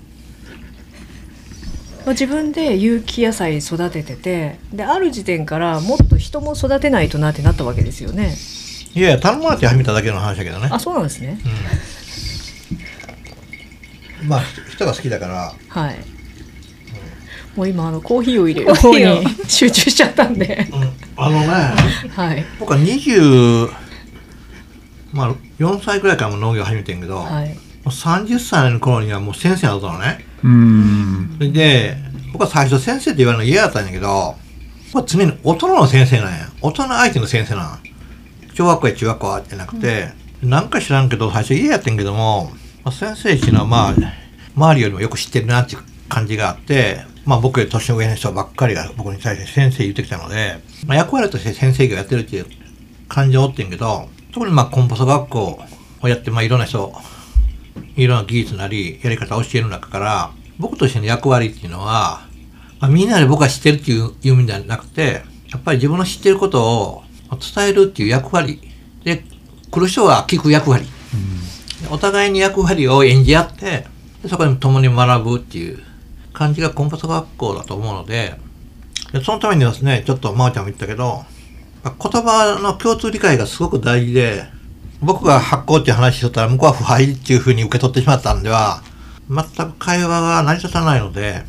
[2.06, 8.36] まあ自分で有機野菜育てててである時点からもっと人も育てないとなってなったわけですよね。
[8.94, 10.70] いやいや頼まれて始めただけの話だけどね。
[10.72, 11.40] あそうなんですね。
[14.22, 14.28] うん。
[14.28, 15.56] まあ人が好きだから。
[15.68, 15.98] はい。
[17.56, 19.24] もう今あのコーヒーを入れる方コーヒーを。
[19.24, 20.94] に集中しちゃったんで、うん。
[21.18, 21.48] あのね
[22.16, 22.46] はい。
[22.60, 23.72] 僕は20
[25.12, 27.58] まあ4歳ぐらいからも農業始めてんけど、はい
[27.90, 30.26] 30歳の頃にはもう先生だったのね。
[30.44, 31.36] うん。
[31.38, 31.98] それで
[32.32, 34.36] 僕は最初先生って言われるの嫌だったんだけど
[34.94, 36.50] 僕は常に大人の先生なんや。
[36.62, 37.80] 大人相手の先生なん
[38.54, 40.10] 小学校や中学校じゃなくて、
[40.44, 42.52] なんか知らんけど最初嫌やってんけども、
[42.84, 43.96] まあ、先生っていうのはまあ
[44.56, 52.46] 周りよりもよく知ってるなっていう感じがあってまあ僕より年上の人ばっかりが僕に対して先生言ってきたので、まあ、役割として先生業やってるっていう
[53.08, 55.60] 感じをおってんけど特にまあコンポスト学校
[56.02, 56.94] をやってまあいろんな人
[57.96, 62.28] いろんな技術なりやり方を教える中から僕としての役割っていうのは、
[62.80, 67.04] まあ、みんなで僕は知ってるっていう意味ではなくてやっぱり自分の知ってることを
[67.56, 68.60] 伝えるっていう役割
[69.04, 69.24] で
[69.72, 70.86] 来る人は聞く役割。
[71.90, 73.86] お互いに役割を演じ合って
[74.22, 75.80] でそこに共に学ぶっていう
[76.34, 78.34] 感じがコンパス学校だと思うので
[79.14, 81.24] でそのためにはですねちょっと真央ちゃんも言ったけど
[81.84, 84.44] 言葉の共通理解がすごく大事で
[85.02, 88.82] 僕が発行っていう話しとったら向こうは腐敗っていうふうに受け取ってしまったんでは
[89.30, 91.44] 全く会話が成り立たないので、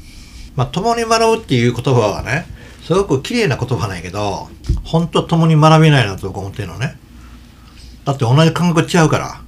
[0.55, 2.47] まあ、共に学ぶっていう言葉はね
[2.85, 4.49] すごく綺麗な言葉なんやけど
[4.85, 6.97] 本当は共に学べないなと僕思ってるのね
[8.05, 9.41] だって同じ感覚違うから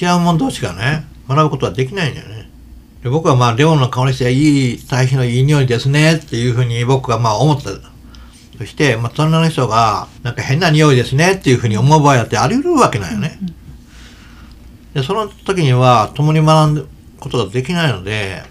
[0.00, 2.50] 違うもん同士がね学ぶことはできないんだよね
[3.02, 7.70] で僕はまあ、レオンの香りしていい、堆肥のいい匂いですねっていうふうに僕はまあ思った。
[8.62, 13.40] そして、まあ、隣の人が、なんか変な匂いですねっていうふうに思う場合だってあり得るわけなんよね。
[14.94, 16.88] で、その時には共に学ぶ
[17.18, 18.44] ことができないので、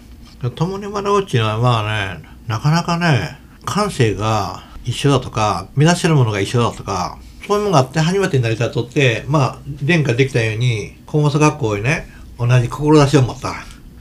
[0.54, 12.06] 共に学ぶっていうのはまあね、なかなかね、感性が一緒だとか、目指してるものが一緒だとか、そういうものがあって初めて成り立っとって、まあ、殿下できたように、コンマス学校にね、
[12.38, 13.54] 同じ志を持った、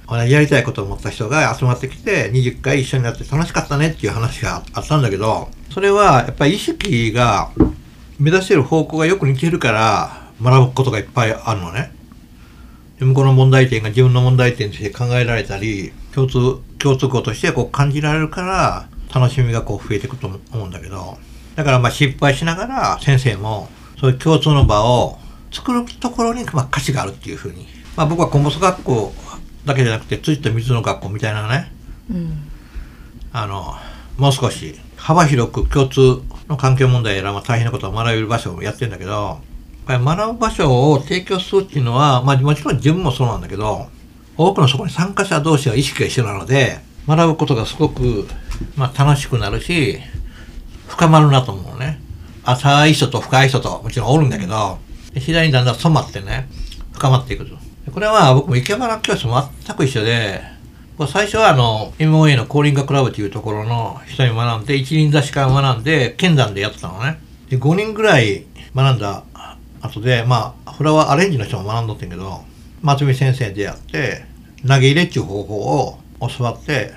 [0.10, 7.52] 同じやりたいことを持った人が集まってきて、20回一緒になって楽しかったねっていう話があったんだけど、それはやっぱり意識が
[8.20, 11.92] 目指してる方向がよく似てるから、学ぶことがいっぱいあるのね。
[13.00, 21.18] で向こうの問題点が自分の問題点として考えられたり、共通、共通項としてこう感じられるから、楽しみがこう増えていくと思うんだけど、
[21.56, 23.70] だからまあ失敗しながら先生も
[24.00, 25.20] そういう共通の場を
[25.52, 27.68] 作るところにまあ価値があるっていうふうに。
[27.96, 29.14] まあ僕はコンボス学校
[29.66, 31.72] だけじゃなくて、ついた水の学校みたいなね、
[32.10, 32.50] うん
[33.34, 33.76] あの、
[34.18, 39.40] もう少し幅広く共通の環境問題やら、まあ、大変なことを学べる場所をやってるんだけど、やっ
[39.88, 43.88] ぱり学ぶ場所を提供するっていうのは、まあもちろん自分もそうなんだけど、
[44.38, 48.28] 多くのそこに参加者同士は意識が一緒なので、学ぶことがすごく、
[48.76, 49.98] まあ、楽しくなるし、
[50.88, 52.00] 深まるなと思うね。
[52.44, 54.78] 浅い人と深い人ともちろんおるんだけど、
[55.18, 56.48] 次第にだんだん染まってね、
[56.94, 57.56] 深まっていくと。
[57.92, 60.61] これは僕も池原教室も全く一緒で、
[61.08, 67.20] 最初はあの、MOA のコーリンガクラブというところの人に学んで、一輪座しか学んで、剣山でやってたのね。
[67.50, 68.46] で、5人ぐらい
[68.76, 69.24] 学んだ
[69.82, 72.44] 後で、まあ、フラワーアレンジの人も学んどってんけど、
[72.82, 74.26] 松見先生でやって、
[74.68, 76.00] 投げ入れっていう方法を
[76.38, 76.94] 教わって、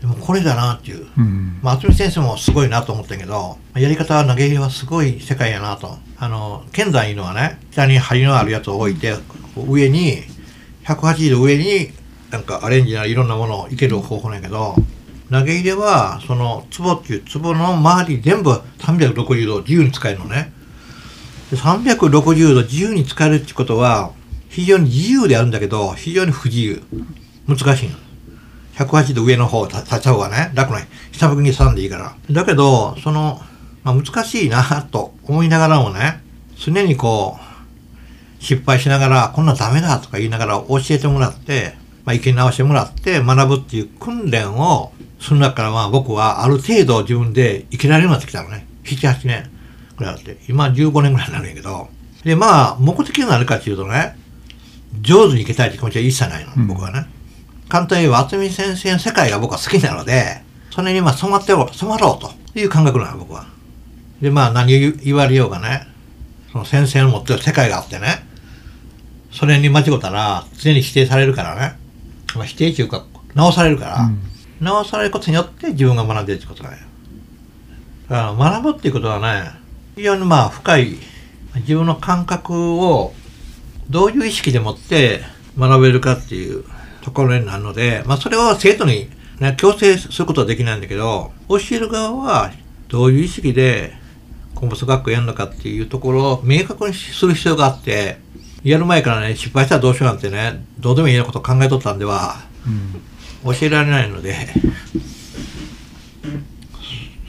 [0.00, 1.06] でもこれだなっていう。
[1.18, 5.96] うんまあ、渥美先生もすごいなと思ったけど、やり方は投げ入れはすごい世界やなと。
[6.18, 9.14] あの、剣山いうのはね、下に針のあるやつを置いて、
[9.56, 10.22] 上に、
[10.84, 11.90] 180度上に、
[12.30, 14.74] なんかアレンジなりいろんなものをいける方法なんやけど、
[15.30, 20.52] 投げ入れは、その、壺っていう壺の周り全部360度自由に使えるのね。
[21.50, 24.12] で360度自由に使えるってことは、
[24.48, 26.82] 非常に自由であるんだけど、非常に不自由。
[27.46, 27.96] 難しいの。
[28.76, 30.86] 180度上の方立った方がね、楽ない。
[31.12, 32.14] 下向きに挟んでいいから。
[32.30, 33.40] だけど、その、
[33.82, 36.22] まあ、難しいなと思いながらもね、
[36.56, 41.77] 常にこう、失敗しながら、こんなダメだとか言いながら教えてもらって、
[42.08, 48.66] まあ、意見直してもらって学ぶっていう訓練をする中からまあ僕はある程度自分で生きられるようになってきたのね。
[48.84, 49.50] 7、8年
[49.98, 50.38] ぐらいあって。
[50.48, 51.88] 今15年ぐらいになるんやけど。
[52.24, 54.16] で、まあ、目的が何かっていうとね、
[55.02, 57.06] 上手に生きたいって気持ちは一切ないの、うん僕はね。
[57.68, 60.40] 簡単に言えば、渥美先生の世界が僕は好きなので、
[60.70, 63.44] それにまあ染まってろ、染まろうという感覚なの、僕は。
[64.22, 65.86] で、まあ何を言われようがね、
[66.52, 68.26] その先生の持ってる世界があってね、
[69.30, 71.76] それに間違ったら常に否定されるからね、
[72.34, 73.04] まあ、否定というか、
[73.34, 74.28] 直されるから、うん
[74.60, 76.78] 直されることによって自分が学んでるってことだよ。
[78.08, 79.52] だから学ぶっていうことはね、
[79.94, 80.96] 非常にまあ深い、
[81.56, 83.12] 自分の感覚を
[83.88, 85.22] どういう意識でもって
[85.58, 86.64] 学べるかっていう
[87.02, 92.52] ところになるので、まあそれは生徒に、ね、強制することはできないんだけど、教える側は
[92.88, 93.92] どういう意識で
[94.54, 98.18] コンボス学校やるのかっていうところを明確にする必要があって、
[98.68, 103.02] やる前からね、失敗したらどうしようなんてね、どうでもいいようなこと考えとったんでは、うん
[103.44, 104.34] 教えられないので、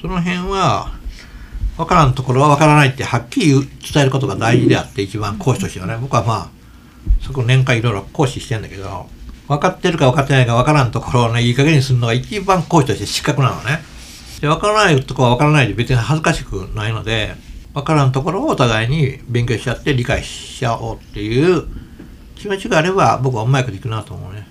[0.01, 0.93] その辺は、
[1.77, 6.49] わからんところはわからないってはっきり伝えることが大事であって、一番講師としてはね、僕はまあ、
[7.21, 9.07] そこ年間いろいろ講師してんだけど、
[9.47, 13.81] 分かってるか分かってないか分からんところをね、いい加減にするのが一番講師として失格なのね。
[14.41, 17.35] で、分からないとこは分からないで別に恥ずかしくないので、
[17.79, 21.65] 分からんところをお互いに勉強し合って理解し合おうっていう
[22.35, 24.47] 気持ちがあれば僕はうまくいくなと思うね。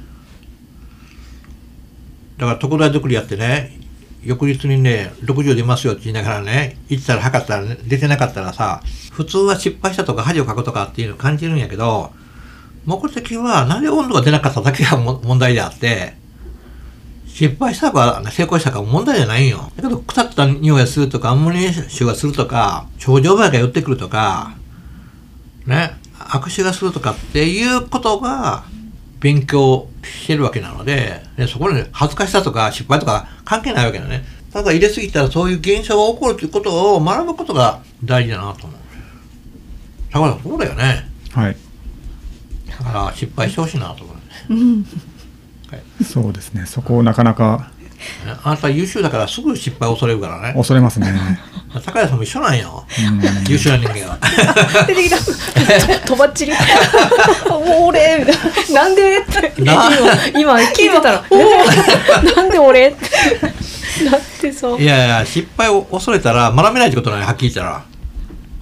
[2.38, 3.78] だから特大作りやってね、
[4.22, 12.12] 翌日にね、60出ますよって言いながらね、行ったら測ったら、ね、出てなかったらさ、普通は失敗したとか恥をかくとかっていうのを感じるんやけど、
[12.84, 16.14] 目的はなんで温度が出なかっただけが問題であって、
[17.38, 19.70] 失敗したか成功したか問題じゃないんよ。
[19.76, 24.56] だけど腐った匂いがするとか、アンモニア臭がするとか、症状前が寄ってくるとか、
[25.64, 28.64] ね、悪臭がするとかっていうことが
[29.20, 34.24] 勉強してるわけなので、でそこに恥ずかしさとか失敗とか関係ないわけだね。
[34.52, 38.80] ただ入れすぎたらそういう現象が起こるということを学ぶことが大事だなと思う。
[40.12, 41.08] だからそうだよね。
[41.32, 41.56] はい
[42.68, 44.16] だから失敗してほしいなと思う。
[45.72, 46.66] うんそうですね。
[46.66, 47.70] そこをなかなか
[48.44, 50.54] あなた優秀だからすぐ失敗を恐れるからね。
[50.54, 51.12] 恐れますね。
[51.74, 52.86] 高谷さんも一緒なんよ。
[52.98, 53.50] うん。
[53.50, 54.18] 優秀な人間は。
[54.86, 55.18] 出てきた。
[56.06, 59.90] とばっちりもう俺みたいななんでってな
[60.34, 67.84] 今今聞いてたらえなんで俺ってなってさいやいや失敗を恐れたら学べないってことないはっきり言ったら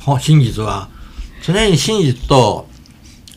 [0.00, 0.88] ほ真実は
[1.42, 2.68] 常に真実と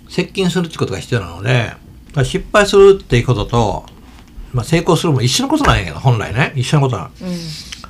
[0.09, 1.73] 接近するってことが必要なので
[2.09, 3.85] だから失敗するっていうことと、
[4.53, 7.39] まあ、成功するも一緒のことなんやけど本来ね一緒のことなのうん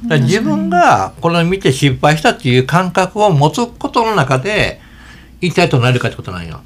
[0.07, 4.79] だ自分がこれを見て失敗したっていう感覚を持つことの中で
[5.41, 6.61] 一体となれるかってことなんよ。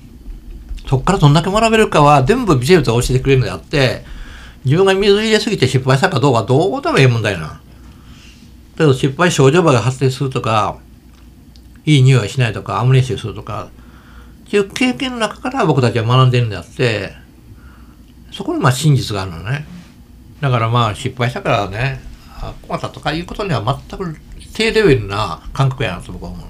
[0.88, 4.04] そこからどんだけ学べるかは全部微生物が教えてくれるのであって
[4.66, 7.48] 自分が水入れすぎて失敗したかどうかはどうでもいい問題なの。
[7.48, 7.58] だ
[8.78, 10.78] けど失敗症状場が発生するとか
[11.86, 13.70] いい匂いしないとかアムネシーするとか
[14.46, 17.14] っていう経験の中から僕たちは学んでるんであって
[18.34, 19.66] そこにまあ真実があるのね。
[20.42, 22.02] だからまあ失敗したからね
[22.42, 24.18] あ困ったとかいうことには全く
[24.54, 26.48] 低レベルな感覚やなと僕は思う。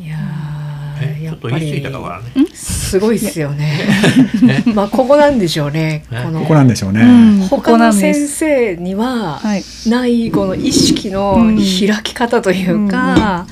[0.00, 0.16] いや
[1.00, 2.22] えちょっとーやっぱ言い過ぎたか。
[2.54, 3.88] すごいっすよね。
[4.42, 4.64] ね。
[4.74, 6.04] まあここなんでしょうね。
[6.10, 6.22] ね。
[6.24, 7.02] このここなんでしょうね。
[7.02, 7.04] う
[7.44, 7.48] ん。
[7.48, 9.64] こ他の先生にははい。
[9.86, 11.56] ないこの意識のうん。
[11.56, 13.46] 開き方というか、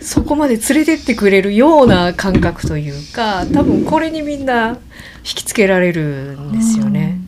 [0.00, 4.76] そこまで連れてってくれるような感覚というか多分これにみんな引
[5.22, 7.20] きつけられるんですよね。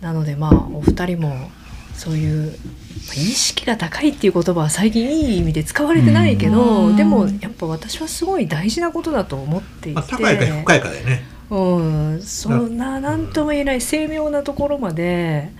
[0.00, 1.50] なのでまあお二人も
[1.94, 2.79] そういうまあ
[3.14, 6.96] 意識が高いっていう言葉は最近いい意味で使われてないけど、うん。
[6.96, 10.00] でもやっぱ私はすごい大事なことだと思っていて。
[10.00, 11.22] まあ、高いか深いかでね。
[11.50, 15.50] うん、そんな何とも言えない精妙なところまで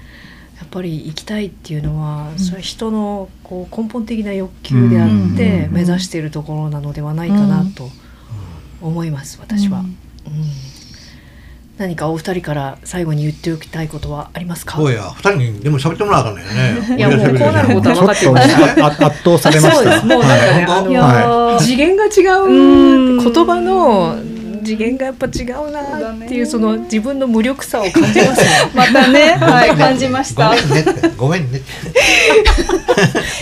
[0.58, 5.72] やっぱり行きたいっていうのは、それは人のこう根本的な欲求であってうん。
[5.72, 7.90] 目指しているところなのではないかなと
[8.80, 9.86] 思います私は、うん。
[9.86, 9.94] うん
[11.80, 14.76] 何かお二人から最後に言っておきたいことはありますか？
[14.76, 16.76] そうや、二人にでも喋ってもらわかんのよね。
[16.94, 19.74] いやもうこうなることは分かってました圧倒されました。
[19.76, 24.14] そうですもうなんかね、はい次元が違う言葉の
[24.62, 25.80] 次元がやっぱ違うな
[26.12, 30.52] っていうその自分の無力さを感じますね またね、 はい、感じました
[31.16, 31.38] ごめ。
[31.38, 31.62] んね。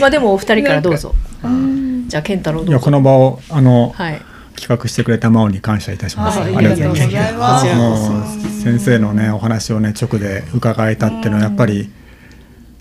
[0.00, 1.12] まあでもお二人からどうぞ。
[1.42, 2.84] うんじゃあ健太郎いやどうぞ。
[2.84, 4.22] この場をあの、はい。
[4.58, 6.38] 企画してくれた真央に感謝いたします。
[6.38, 8.62] あありがとうございます。
[8.62, 11.90] 先生のねお話をね直で伺えたっていうのはやっぱり、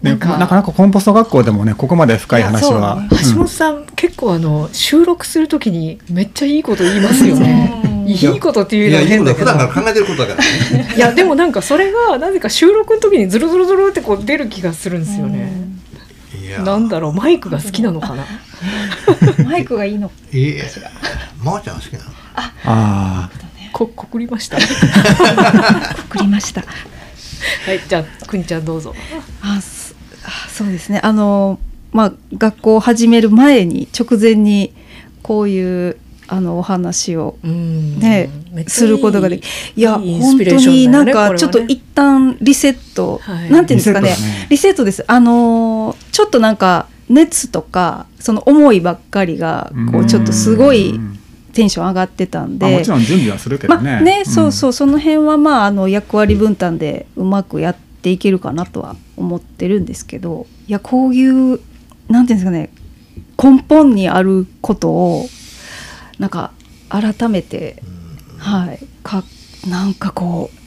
[0.01, 8.05] ね、なんかなかなかコンポスト学校でもねここまで深い話は、橋本さん、結構あの収録するときにめっちゃいいこと言いますよね。
[8.07, 9.51] いいことっていういや、のはい変だけど。
[9.51, 10.93] いことは普段から考えてることだからね。
[10.95, 15.66] いやでもなんかそれがなぜか収録の時にズルズルズルってこう出る気がするんですよね。
[16.63, 18.25] なんだろうマイクが好きなのかな？
[19.45, 20.11] マイクがいいの。
[20.31, 20.63] いいえ。
[21.43, 22.05] まーちゃん好きなの？
[22.35, 23.29] ああ
[23.73, 24.57] ここくりました？
[26.09, 26.61] 送りました。
[26.61, 26.67] は
[27.73, 28.93] いじゃあくにちゃんどうぞ。
[29.41, 29.93] あ、そ
[30.25, 30.99] あそうですね。
[31.03, 31.59] あの
[31.91, 34.73] まあ学校を始める前に直前に
[35.21, 35.97] こういう
[36.27, 37.99] あのお話をうん。
[37.99, 38.29] ね
[38.67, 43.51] することができいや本当になんかちょっと一旦リセット、はい。
[43.51, 44.47] なんていうんですかねリセットだね。
[44.49, 45.03] リセットです。
[45.07, 50.07] あのーちょっとなんか熱とかその思いばっかりがこううん。
[50.07, 51.19] ちょっとすごいうん。
[51.53, 52.65] テンション上がってたんで。
[52.67, 53.91] あもちろん準備はするけどね。
[53.91, 61.59] まあね、そうそううその辺はまああの役割分担でうまくやっていけるかなとは思ってるんですけどいやこういう
[62.09, 62.69] なんていうんですかね
[63.41, 65.27] 根本にあることを
[66.19, 66.51] なんか
[66.89, 67.81] 改めて、
[68.37, 68.79] はい。
[69.03, 69.23] か
[69.67, 70.57] なんかこう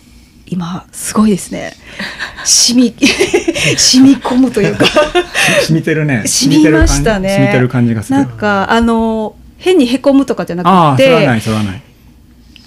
[0.47, 1.73] 今すごいですね。
[2.45, 2.95] 染み
[3.77, 4.85] 染み込むというか。
[4.85, 4.89] ん
[5.67, 6.25] 染みてるね。
[6.27, 7.29] 染みましたね。
[7.31, 8.19] 染みてる感じがする。
[8.19, 11.83] なんかあの変にへこむとかじゃなああくてそれはないそれはない。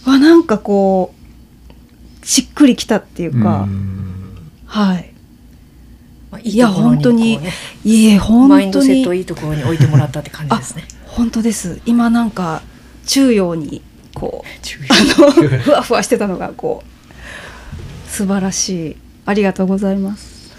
[0.05, 1.13] わなんかこ
[2.21, 4.13] うしっくりきたっていうか、うん。
[4.65, 5.11] はい。
[6.31, 7.39] まあいいや本当に
[7.83, 10.85] いえ本マインド当にセットいいところに置いてもらったって感じですね。
[11.05, 11.81] 本当です。
[11.85, 12.61] 今なんか
[13.05, 13.81] 中央に
[14.13, 20.53] こうあのふわふわしてたのがこう素晴らしいありがとうございます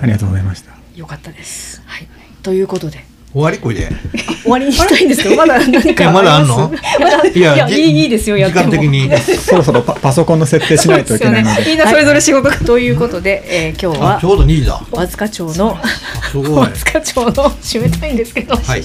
[0.00, 0.72] ありがとうございました。
[0.94, 1.82] よかったです。
[1.86, 2.08] はい。
[2.42, 3.04] ということで
[3.36, 3.88] 終わりこいで。
[4.44, 6.70] 終わりにしたいんですけど まだ何かいやまだあんの？
[6.72, 6.98] ります？
[7.00, 9.10] まだいいやいいいいですよやっても時間的に。
[9.36, 11.64] そろそろパパソコンの設定しないといけないので。
[11.66, 14.80] みんなそれぞれ仕事が、ということで、えー今日はあちょうど2時だ。
[14.90, 15.78] 和塚町の
[16.30, 16.68] すごい和。
[16.68, 18.82] 塚町の締めたいんですけど、はい。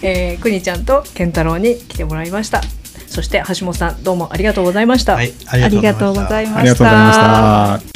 [0.00, 2.62] えーくにちゃんと健太郎に来てもらいました。
[3.08, 5.16] そして橋本さんどうもありがとうございました。
[5.16, 5.34] はい。
[5.48, 7.95] ありがとうございましたありがとうございました。